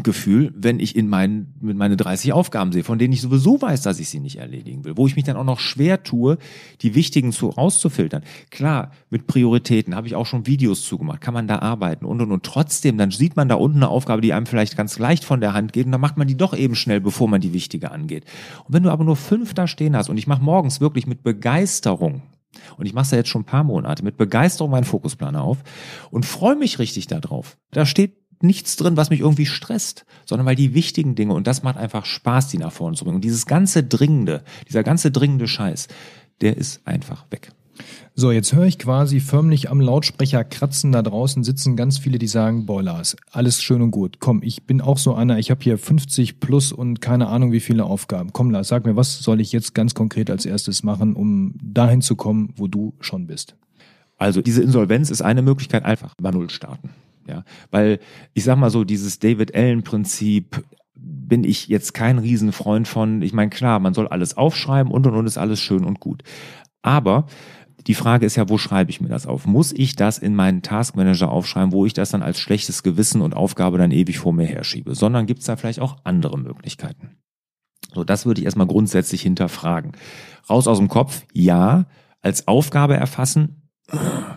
Gefühl, 0.03 0.53
wenn 0.57 0.81
ich 0.81 0.97
in 0.97 1.09
meinen, 1.09 1.55
mit 1.61 1.77
meine 1.77 1.97
30 1.97 2.33
Aufgaben 2.33 2.73
sehe, 2.73 2.85
von 2.85 2.99
denen 2.99 3.13
ich 3.13 3.21
sowieso 3.21 3.61
weiß, 3.61 3.83
dass 3.83 3.99
ich 3.99 4.09
sie 4.09 4.21
nicht 4.21 4.37
erledigen 4.37 4.85
will, 4.85 4.97
wo 4.97 5.07
ich 5.07 5.17
mich 5.17 5.25
dann 5.25 5.37
auch 5.37 5.45
noch 5.45 5.61
schwer 5.61 6.03
tue, 6.03 6.39
die 6.83 6.95
wichtigen 6.95 7.33
zu 7.33 7.49
rauszufiltern. 7.49 8.23
Klar, 8.51 8.91
mit 9.11 9.27
Prioritäten 9.27 9.95
habe 9.95 10.07
ich 10.07 10.15
auch 10.15 10.27
schon 10.27 10.47
Videos 10.47 10.85
zugemacht, 10.85 11.21
kann 11.21 11.35
man 11.35 11.49
da 11.49 11.61
arbeiten 11.61 12.05
und 12.05 12.21
und 12.21 12.33
und 12.33 12.45
trotzdem, 12.45 12.99
dann 12.99 13.11
sieht 13.11 13.37
man 13.37 13.49
da 13.49 13.55
unten 13.57 13.79
eine 13.79 13.89
Aufgabe, 13.89 14.23
die 14.23 14.33
einem 14.33 14.47
vielleicht 14.47 14.77
ganz 14.77 14.99
leicht 14.99 15.25
von 15.25 15.41
der 15.41 15.55
Hand 15.55 15.73
geht 15.73 15.87
und 15.87 15.93
dann 15.93 16.01
macht 16.01 16.17
man 16.17 16.29
die 16.29 16.37
doch 16.37 16.57
eben 16.57 16.75
schnell, 16.75 17.01
bevor 17.01 17.29
man 17.29 17.41
die 17.41 17.53
wichtige 17.53 17.91
angeht. 17.91 18.25
Und 18.67 18.75
wenn 18.75 18.83
du 18.83 18.91
aber 18.91 19.05
nur 19.05 19.17
fünf 19.17 19.55
da 19.55 19.67
stehen 19.67 19.97
hast 19.97 20.09
und 20.09 20.19
ich 20.19 20.27
mache 20.27 20.43
morgens 20.43 20.81
wirklich 20.81 21.07
mit 21.07 21.23
Begeisterung 21.23 22.23
und 22.77 22.87
ich 22.87 22.95
mache 22.95 23.05
es 23.05 23.11
ja 23.11 23.19
jetzt 23.19 23.29
schon 23.29 23.43
ein 23.43 23.47
paar 23.47 23.65
Monate 23.65 24.05
mit 24.05 24.17
Begeisterung 24.17 24.71
meinen 24.71 24.85
Fokusplaner 24.85 25.43
auf 25.43 25.59
und 26.11 26.27
freue 26.27 26.57
mich 26.57 26.79
richtig 26.79 27.07
darauf. 27.07 27.57
Da 27.71 27.87
steht 27.87 28.17
nichts 28.43 28.77
drin, 28.77 28.97
was 28.97 29.11
mich 29.11 29.21
irgendwie 29.21 29.47
stresst, 29.47 30.05
sondern 30.25 30.47
weil 30.47 30.57
die 30.57 30.75
wichtigen 30.75 31.15
Dinge, 31.15 31.35
und 31.35 31.47
das 31.47 31.63
macht 31.63 31.77
einfach 31.77 32.05
Spaß, 32.05 32.49
die 32.49 32.59
nach 32.59 32.73
vorne 32.73 32.97
zu 32.97 33.05
bringen. 33.05 33.17
Und 33.17 33.25
dieses 33.25 33.47
ganze 33.47 33.83
Dringende, 33.83 34.43
dieser 34.69 34.83
ganze 34.83 35.11
dringende 35.11 35.49
Scheiß, 35.49 35.89
der 36.41 36.57
ist 36.57 36.87
einfach 36.87 37.27
weg. 37.31 37.51
So, 38.15 38.33
jetzt 38.33 38.55
höre 38.55 38.65
ich 38.65 38.79
quasi 38.79 39.21
förmlich 39.21 39.71
am 39.71 39.81
Lautsprecher 39.81 40.45
kratzen. 40.45 40.93
Da 40.93 41.03
draußen 41.03 41.45
sitzen 41.45 41.77
ganz 41.77 41.99
viele, 41.99 42.19
die 42.19 42.27
sagen, 42.27 42.65
boah 42.65 42.83
Lars, 42.83 43.17
alles 43.31 43.63
schön 43.63 43.83
und 43.83 43.91
gut. 43.91 44.21
Komm, 44.21 44.43
ich 44.43 44.65
bin 44.65 44.81
auch 44.81 44.97
so 44.97 45.15
einer, 45.15 45.39
ich 45.39 45.51
habe 45.51 45.63
hier 45.63 45.77
50 45.77 46.41
plus 46.41 46.73
und 46.73 47.03
keine 47.03 47.29
Ahnung 47.29 47.53
wie 47.53 47.61
viele 47.61 47.85
Aufgaben. 47.85 48.33
Komm 48.33 48.51
Lars, 48.51 48.69
sag 48.69 48.87
mir, 48.87 48.97
was 48.97 49.19
soll 49.19 49.41
ich 49.41 49.53
jetzt 49.53 49.75
ganz 49.75 49.95
konkret 49.95 50.31
als 50.31 50.47
erstes 50.47 50.83
machen, 50.83 51.15
um 51.15 51.55
dahin 51.63 52.01
zu 52.01 52.17
kommen, 52.17 52.55
wo 52.57 52.67
du 52.67 52.95
schon 53.01 53.27
bist? 53.27 53.57
Also 54.17 54.41
diese 54.41 54.63
Insolvenz 54.63 55.11
ist 55.11 55.21
eine 55.21 55.43
Möglichkeit, 55.43 55.85
einfach 55.85 56.15
bei 56.19 56.31
Null 56.31 56.49
starten. 56.49 56.91
Ja, 57.29 57.45
weil 57.71 57.99
ich 58.35 58.45
sag 58.45 58.57
mal 58.57 58.71
so, 58.71 58.85
dieses 58.85 59.19
David 59.19 59.55
Allen-Prinzip 59.55 60.63
bin 60.95 61.45
ich 61.45 61.69
jetzt 61.69 61.93
kein 61.93 62.19
Riesenfreund 62.19 62.89
von. 62.89 63.23
Ich 63.23 63.33
meine, 63.33 63.51
klar, 63.51 63.81
man 63.81 63.95
soll 63.95 64.09
alles 64.09 64.37
aufschreiben 64.37 64.93
und 64.93 65.07
und 65.07 65.15
und 65.15 65.27
ist 65.27 65.39
alles 65.39 65.61
schön 65.61 65.85
und 65.85 66.01
gut. 66.01 66.23
Aber 66.83 67.27
die 67.87 67.95
Frage 67.95 68.27
ist 68.27 68.37
ja, 68.37 68.49
wo 68.49 68.59
schreibe 68.59 68.91
ich 68.91 69.01
mir 69.01 69.09
das 69.09 69.27
auf? 69.27 69.47
Muss 69.47 69.73
ich 69.73 69.95
das 69.97 70.19
in 70.19 70.35
meinen 70.35 70.63
Taskmanager 70.63 71.31
aufschreiben, 71.31 71.73
wo 71.73 71.87
ich 71.87 71.93
das 71.93 72.11
dann 72.11 72.23
als 72.23 72.41
schlechtes 72.41 72.83
Gewissen 72.83 73.23
und 73.23 73.35
Aufgabe 73.35 73.79
dann 73.79 73.93
ewig 73.93 74.19
vor 74.19 74.33
mir 74.33 74.47
herschiebe? 74.47 74.95
Sondern 74.95 75.27
gibt 75.27 75.41
es 75.41 75.47
da 75.47 75.57
vielleicht 75.57 75.81
auch 75.81 75.99
andere 76.05 76.39
Möglichkeiten? 76.39 77.19
So, 77.95 78.03
das 78.03 78.27
würde 78.27 78.41
ich 78.41 78.45
erstmal 78.45 78.67
grundsätzlich 78.67 79.23
hinterfragen. 79.23 79.93
Raus 80.51 80.67
aus 80.67 80.79
dem 80.79 80.89
Kopf, 80.89 81.23
ja. 81.33 81.87
Als 82.23 82.49
Aufgabe 82.49 82.97
erfassen, 82.97 83.66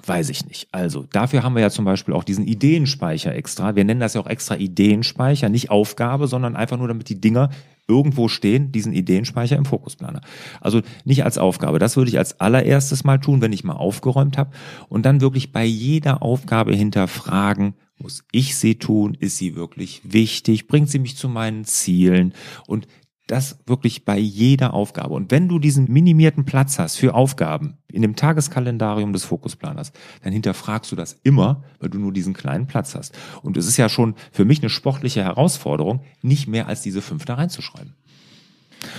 Weiß 0.06 0.30
ich 0.30 0.46
nicht. 0.46 0.68
Also, 0.72 1.08
dafür 1.12 1.42
haben 1.44 1.56
wir 1.56 1.62
ja 1.62 1.72
zum 1.72 1.86
Beispiel 1.86 2.14
auch 2.14 2.24
diesen 2.24 2.46
Ideenspeicher 2.46 3.34
extra. 3.34 3.76
Wir 3.76 3.84
nennen 3.84 4.00
das 4.00 4.14
ja 4.14 4.22
auch 4.22 4.28
extra 4.28 4.56
Ideenspeicher, 4.56 5.50
nicht 5.50 5.72
Aufgabe, 5.72 6.28
sondern 6.28 6.56
einfach 6.56 6.78
nur, 6.78 6.88
damit 6.88 7.10
die 7.10 7.20
Dinger 7.20 7.50
irgendwo 7.88 8.28
stehen, 8.28 8.72
diesen 8.72 8.94
Ideenspeicher 8.94 9.58
im 9.58 9.66
Fokusplaner. 9.66 10.22
Also 10.62 10.82
nicht 11.04 11.24
als 11.24 11.40
Aufgabe. 11.40 11.80
Das 11.80 11.98
würde 11.98 12.10
ich 12.10 12.20
als 12.20 12.40
allererstes 12.40 13.04
mal 13.04 13.18
tun, 13.18 13.42
wenn 13.42 13.52
ich 13.52 13.64
mal 13.64 13.74
aufgeräumt 13.74 14.38
habe. 14.38 14.52
Und 14.88 15.08
dann 15.08 15.22
wirklich 15.22 15.52
bei 15.52 15.66
jeder 15.66 16.22
Aufgabe 16.22 16.76
hinterfragen, 16.76 17.74
muss 17.98 18.24
ich 18.32 18.56
sie 18.56 18.76
tun? 18.76 19.18
Ist 19.20 19.38
sie 19.38 19.56
wirklich 19.56 20.02
wichtig? 20.04 20.68
Bringt 20.68 20.90
sie 20.90 21.00
mich 21.00 21.18
zu 21.18 21.28
meinen 21.28 21.66
Zielen? 21.66 22.34
Und 22.68 22.88
das 23.30 23.60
wirklich 23.68 24.06
bei 24.06 24.18
jeder 24.18 24.74
Aufgabe. 24.74 25.14
Und 25.14 25.30
wenn 25.32 25.48
du 25.48 25.60
diesen 25.60 25.92
minimierten 25.92 26.46
Platz 26.46 26.80
hast 26.80 26.96
für 26.96 27.14
Aufgaben 27.14 27.78
in 27.92 28.02
dem 28.02 28.16
Tageskalendarium 28.16 29.14
des 29.14 29.24
Fokusplaners, 29.26 29.92
dann 30.24 30.34
hinterfragst 30.34 30.92
du 30.92 30.96
das 30.96 31.14
immer, 31.24 31.64
weil 31.80 31.90
du 31.90 32.00
nur 32.00 32.12
diesen 32.12 32.34
kleinen 32.34 32.66
Platz 32.66 32.96
hast. 32.96 33.16
Und 33.44 33.56
es 33.56 33.68
ist 33.68 33.78
ja 33.78 33.88
schon 33.88 34.16
für 34.32 34.46
mich 34.46 34.62
eine 34.62 34.70
sportliche 34.70 35.24
Herausforderung, 35.24 36.02
nicht 36.24 36.48
mehr 36.48 36.68
als 36.68 36.82
diese 36.82 37.02
fünf 37.02 37.26
da 37.26 37.36
reinzuschreiben. 37.36 37.94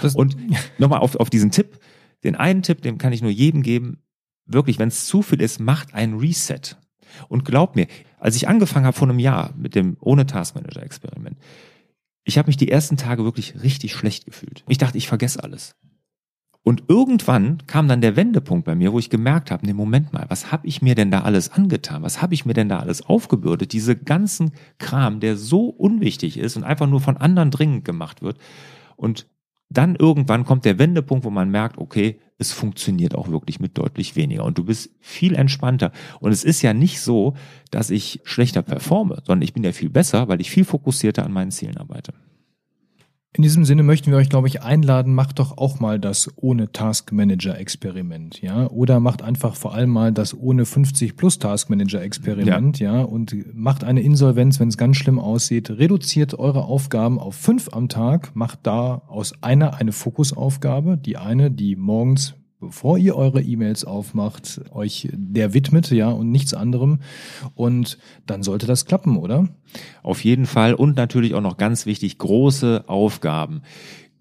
Das 0.01 0.15
und 0.15 0.37
nochmal 0.79 1.01
auf, 1.01 1.17
auf 1.17 1.31
diesen 1.31 1.51
Tipp. 1.51 1.81
Den 2.23 2.37
einen 2.37 2.63
Tipp, 2.63 2.83
den 2.83 2.99
kann 2.99 3.13
ich 3.13 3.23
nur 3.23 3.31
jedem 3.31 3.63
geben. 3.63 4.03
Wirklich, 4.47 4.79
wenn 4.79 4.89
es 4.89 5.07
zu 5.07 5.23
viel 5.23 5.41
ist, 5.41 5.59
macht 5.59 5.95
ein 5.95 6.15
Reset. 6.15 6.77
Und 7.29 7.45
glaub 7.45 7.75
mir, 7.75 7.89
als 8.19 8.37
ich 8.37 8.47
angefangen 8.47 8.87
habe 8.87 8.97
vor 8.97 9.09
einem 9.09 9.19
Jahr 9.19 9.55
mit 9.57 9.75
dem 9.75 9.97
ohne 10.01 10.27
Taskmanager 10.27 10.83
Experiment, 10.83 11.39
ich 12.25 12.39
habe 12.39 12.49
mich 12.49 12.57
die 12.57 12.71
ersten 12.71 12.97
Tage 12.97 13.25
wirklich 13.25 13.62
richtig 13.62 13.95
schlecht 13.95 14.25
gefühlt. 14.25 14.65
Ich 14.69 14.79
dachte, 14.79 14.99
ich 14.99 15.09
vergesse 15.09 15.43
alles. 15.43 15.75
Und 16.62 16.85
irgendwann 16.89 17.67
kam 17.67 17.89
dann 17.89 18.03
der 18.03 18.17
Wendepunkt 18.17 18.67
bei 18.67 18.75
mir, 18.75 18.93
wo 18.93 18.99
ich 18.99 19.09
gemerkt 19.09 19.50
habe, 19.50 19.65
nee, 19.65 19.73
Moment 19.73 20.12
mal, 20.12 20.27
was 20.29 20.53
habe 20.53 20.67
ich 20.67 20.83
mir 20.83 20.95
denn 20.95 21.11
da 21.11 21.23
alles 21.23 21.50
angetan? 21.53 22.03
Was 22.03 22.21
habe 22.21 22.35
ich 22.35 22.45
mir 22.45 22.53
denn 22.53 22.69
da 22.69 22.81
alles 22.81 23.03
aufgebürdet? 23.03 23.73
Diese 23.73 23.97
ganzen 23.97 24.53
Kram, 24.79 25.21
der 25.21 25.37
so 25.37 25.69
unwichtig 25.69 26.37
ist 26.37 26.57
und 26.57 26.65
einfach 26.65 26.87
nur 26.87 27.00
von 27.00 27.17
anderen 27.17 27.50
dringend 27.50 27.87
gemacht 27.87 28.21
wird. 28.21 28.39
Und 28.97 29.27
dann 29.71 29.97
irgendwann 29.97 30.45
kommt 30.45 30.67
der 30.67 30.79
Wendepunkt, 30.79 31.25
wo 31.25 31.31
man 31.31 31.50
merkt, 31.50 31.79
okay, 31.79 32.21
es 32.40 32.52
funktioniert 32.52 33.14
auch 33.14 33.28
wirklich 33.28 33.61
mit 33.61 33.76
deutlich 33.76 34.16
weniger 34.16 34.44
und 34.44 34.56
du 34.56 34.64
bist 34.64 34.90
viel 34.99 35.35
entspannter. 35.35 35.92
Und 36.20 36.32
es 36.32 36.42
ist 36.42 36.62
ja 36.62 36.73
nicht 36.73 37.00
so, 37.00 37.35
dass 37.70 37.90
ich 37.90 38.20
schlechter 38.25 38.62
performe, 38.62 39.23
sondern 39.26 39.42
ich 39.42 39.52
bin 39.52 39.62
ja 39.62 39.73
viel 39.73 39.90
besser, 39.90 40.26
weil 40.28 40.40
ich 40.40 40.50
viel 40.50 40.64
fokussierter 40.64 41.25
an 41.25 41.32
meinen 41.32 41.50
Zielen 41.50 41.76
arbeite. 41.76 42.14
In 43.33 43.43
diesem 43.43 43.65
Sinne 43.65 43.85
möchten 43.85 44.11
wir 44.11 44.19
euch, 44.19 44.29
glaube 44.29 44.49
ich, 44.49 44.63
einladen, 44.63 45.15
macht 45.15 45.39
doch 45.39 45.57
auch 45.57 45.79
mal 45.79 46.01
das 46.01 46.29
ohne 46.35 46.73
Task 46.73 47.13
Manager 47.13 47.57
Experiment, 47.57 48.43
ja, 48.43 48.69
oder 48.69 48.99
macht 48.99 49.23
einfach 49.23 49.55
vor 49.55 49.73
allem 49.73 49.91
mal 49.91 50.13
das 50.13 50.37
ohne 50.37 50.67
50 50.67 51.17
plus 51.17 51.39
Task 51.39 51.71
Manager 51.71 52.03
Experiment, 52.03 52.81
ja, 52.81 52.97
ja? 52.97 53.03
Und 53.03 53.37
macht 53.55 53.85
eine 53.85 54.01
Insolvenz, 54.03 54.59
wenn 54.59 54.69
es 54.69 54.77
ganz 54.77 54.97
schlimm 54.97 55.21
aussieht, 55.21 55.71
reduziert 55.71 56.35
eure 56.41 56.65
Aufgaben 56.65 57.21
auf 57.21 57.37
fünf 57.37 57.69
am 57.73 57.89
Tag, 57.89 58.35
macht 58.35 58.61
da 58.65 59.03
aus 59.07 59.33
einer 59.43 59.75
eine 59.75 59.93
Fokusaufgabe, 59.93 60.97
die 60.99 61.17
eine, 61.17 61.53
die 61.53 61.77
morgens 61.77 62.35
bevor 62.61 62.99
ihr 62.99 63.17
eure 63.17 63.43
E-Mails 63.43 63.85
aufmacht, 63.85 64.61
euch 64.71 65.09
der 65.12 65.55
widmet, 65.55 65.90
ja, 65.90 66.11
und 66.11 66.31
nichts 66.31 66.55
anderem. 66.55 67.00
Und 67.55 67.99
dann 68.26 68.43
sollte 68.43 68.67
das 68.67 68.85
klappen, 68.85 69.17
oder? 69.17 69.49
Auf 70.02 70.23
jeden 70.25 70.47
Fall. 70.47 70.75
Und 70.75 70.97
natürlich 70.97 71.35
auch 71.35 71.40
noch 71.40 71.57
ganz 71.57 71.87
wichtig, 71.87 72.19
große 72.19 72.85
Aufgaben 72.87 73.62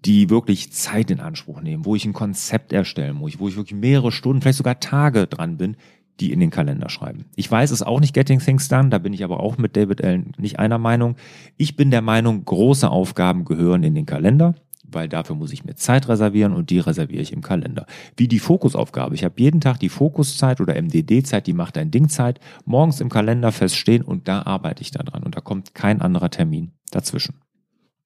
die 0.06 0.30
wirklich 0.30 0.72
Zeit 0.72 1.10
in 1.10 1.20
Anspruch 1.20 1.60
nehmen, 1.60 1.84
wo 1.84 1.94
ich 1.94 2.06
ein 2.06 2.14
Konzept 2.14 2.72
erstellen 2.72 3.16
muss, 3.16 3.38
wo 3.38 3.48
ich 3.48 3.56
wirklich 3.56 3.78
mehrere 3.78 4.12
Stunden, 4.12 4.40
vielleicht 4.40 4.56
sogar 4.56 4.80
Tage 4.80 5.26
dran 5.26 5.58
bin, 5.58 5.76
die 6.20 6.32
in 6.32 6.40
den 6.40 6.50
Kalender 6.50 6.88
schreiben. 6.88 7.26
Ich 7.36 7.50
weiß 7.50 7.70
es 7.70 7.82
auch 7.82 8.00
nicht 8.00 8.14
Getting 8.14 8.40
Things 8.40 8.68
Done, 8.68 8.90
da 8.90 8.98
bin 8.98 9.12
ich 9.12 9.24
aber 9.24 9.40
auch 9.40 9.58
mit 9.58 9.76
David 9.76 10.02
Allen 10.02 10.32
nicht 10.38 10.58
einer 10.58 10.78
Meinung. 10.78 11.16
Ich 11.56 11.76
bin 11.76 11.90
der 11.90 12.02
Meinung, 12.02 12.44
große 12.44 12.90
Aufgaben 12.90 13.44
gehören 13.44 13.82
in 13.82 13.94
den 13.94 14.06
Kalender 14.06 14.54
weil 14.92 15.08
dafür 15.08 15.36
muss 15.36 15.52
ich 15.52 15.64
mir 15.64 15.74
Zeit 15.74 16.08
reservieren 16.08 16.52
und 16.52 16.70
die 16.70 16.78
reserviere 16.78 17.22
ich 17.22 17.32
im 17.32 17.42
Kalender. 17.42 17.86
Wie 18.16 18.28
die 18.28 18.38
Fokusaufgabe. 18.38 19.14
Ich 19.14 19.24
habe 19.24 19.34
jeden 19.38 19.60
Tag 19.60 19.78
die 19.78 19.88
Fokuszeit 19.88 20.60
oder 20.60 20.80
MDD-Zeit, 20.80 21.46
die 21.46 21.52
macht 21.52 21.78
ein 21.78 21.90
Dingzeit, 21.90 22.40
morgens 22.64 23.00
im 23.00 23.08
Kalender 23.08 23.52
feststehen 23.52 24.02
und 24.02 24.28
da 24.28 24.42
arbeite 24.42 24.82
ich 24.82 24.90
dann 24.90 25.06
dran 25.06 25.22
und 25.22 25.36
da 25.36 25.40
kommt 25.40 25.74
kein 25.74 26.00
anderer 26.00 26.30
Termin 26.30 26.72
dazwischen. 26.90 27.40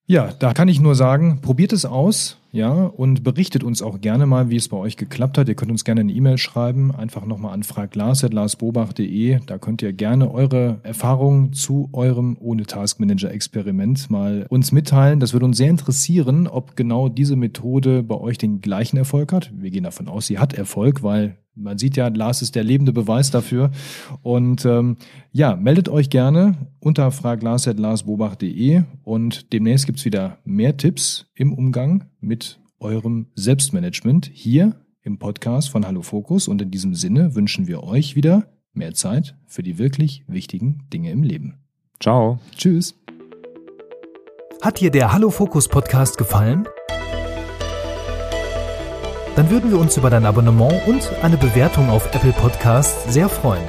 Ja, 0.07 0.31
da 0.37 0.53
kann 0.53 0.67
ich 0.67 0.79
nur 0.79 0.93
sagen, 0.93 1.41
probiert 1.41 1.73
es 1.73 1.85
aus, 1.85 2.37
ja, 2.55 2.85
und 2.85 3.23
berichtet 3.23 3.65
uns 3.65 3.81
auch 3.81 3.99
gerne 3.99 4.25
mal, 4.25 4.49
wie 4.49 4.55
es 4.55 4.69
bei 4.69 4.77
euch 4.77 4.95
geklappt 4.95 5.37
hat. 5.37 5.49
Ihr 5.49 5.55
könnt 5.55 5.71
uns 5.71 5.83
gerne 5.83 5.99
eine 6.01 6.13
E-Mail 6.13 6.37
schreiben, 6.37 6.95
einfach 6.95 7.25
nochmal 7.25 7.53
an 7.53 7.63
fraglars.larsbobach.de. 7.63 9.39
Da 9.45 9.57
könnt 9.57 9.81
ihr 9.81 9.91
gerne 9.91 10.31
eure 10.31 10.79
Erfahrungen 10.83 11.51
zu 11.51 11.89
eurem 11.91 12.37
ohne 12.39 12.63
Taskmanager 12.63 13.29
Experiment 13.29 14.09
mal 14.09 14.45
uns 14.47 14.71
mitteilen. 14.71 15.19
Das 15.19 15.33
würde 15.33 15.45
uns 15.45 15.57
sehr 15.57 15.69
interessieren, 15.69 16.47
ob 16.47 16.77
genau 16.77 17.09
diese 17.09 17.35
Methode 17.35 18.03
bei 18.03 18.15
euch 18.15 18.37
den 18.37 18.61
gleichen 18.61 18.95
Erfolg 18.95 19.33
hat. 19.33 19.51
Wir 19.53 19.69
gehen 19.69 19.83
davon 19.83 20.07
aus, 20.07 20.27
sie 20.27 20.39
hat 20.39 20.53
Erfolg, 20.53 21.03
weil 21.03 21.37
man 21.55 21.77
sieht 21.77 21.95
ja, 21.95 22.09
Lars 22.09 22.41
ist 22.41 22.55
der 22.55 22.63
lebende 22.63 22.91
Beweis 22.91 23.31
dafür. 23.31 23.71
Und 24.21 24.65
ähm, 24.65 24.97
ja, 25.31 25.55
meldet 25.55 25.89
euch 25.89 26.09
gerne 26.09 26.55
unter 26.79 27.11
fraglars.larsbobach.de 27.11 28.83
und 29.03 29.53
demnächst 29.53 29.85
gibt's 29.85 30.05
wieder 30.05 30.37
mehr 30.43 30.77
Tipps 30.77 31.27
im 31.35 31.53
Umgang 31.53 32.05
mit 32.19 32.59
eurem 32.79 33.27
Selbstmanagement 33.35 34.29
hier 34.33 34.75
im 35.03 35.19
Podcast 35.19 35.69
von 35.69 35.85
Hallo 35.85 36.01
Fokus. 36.01 36.47
Und 36.47 36.61
in 36.61 36.71
diesem 36.71 36.95
Sinne 36.95 37.35
wünschen 37.35 37.67
wir 37.67 37.83
euch 37.83 38.15
wieder 38.15 38.47
mehr 38.73 38.93
Zeit 38.93 39.35
für 39.45 39.63
die 39.63 39.77
wirklich 39.77 40.23
wichtigen 40.27 40.87
Dinge 40.91 41.11
im 41.11 41.23
Leben. 41.23 41.59
Ciao. 42.01 42.39
Tschüss. 42.55 42.95
Hat 44.61 44.79
dir 44.79 44.91
der 44.91 45.13
Hallo 45.13 45.29
Fokus 45.29 45.67
Podcast 45.67 46.17
gefallen? 46.17 46.67
dann 49.35 49.49
würden 49.49 49.69
wir 49.69 49.79
uns 49.79 49.97
über 49.97 50.09
dein 50.09 50.25
Abonnement 50.25 50.87
und 50.87 51.11
eine 51.21 51.37
Bewertung 51.37 51.89
auf 51.89 52.13
Apple 52.13 52.31
Podcasts 52.31 53.13
sehr 53.13 53.27
freuen. 53.27 53.63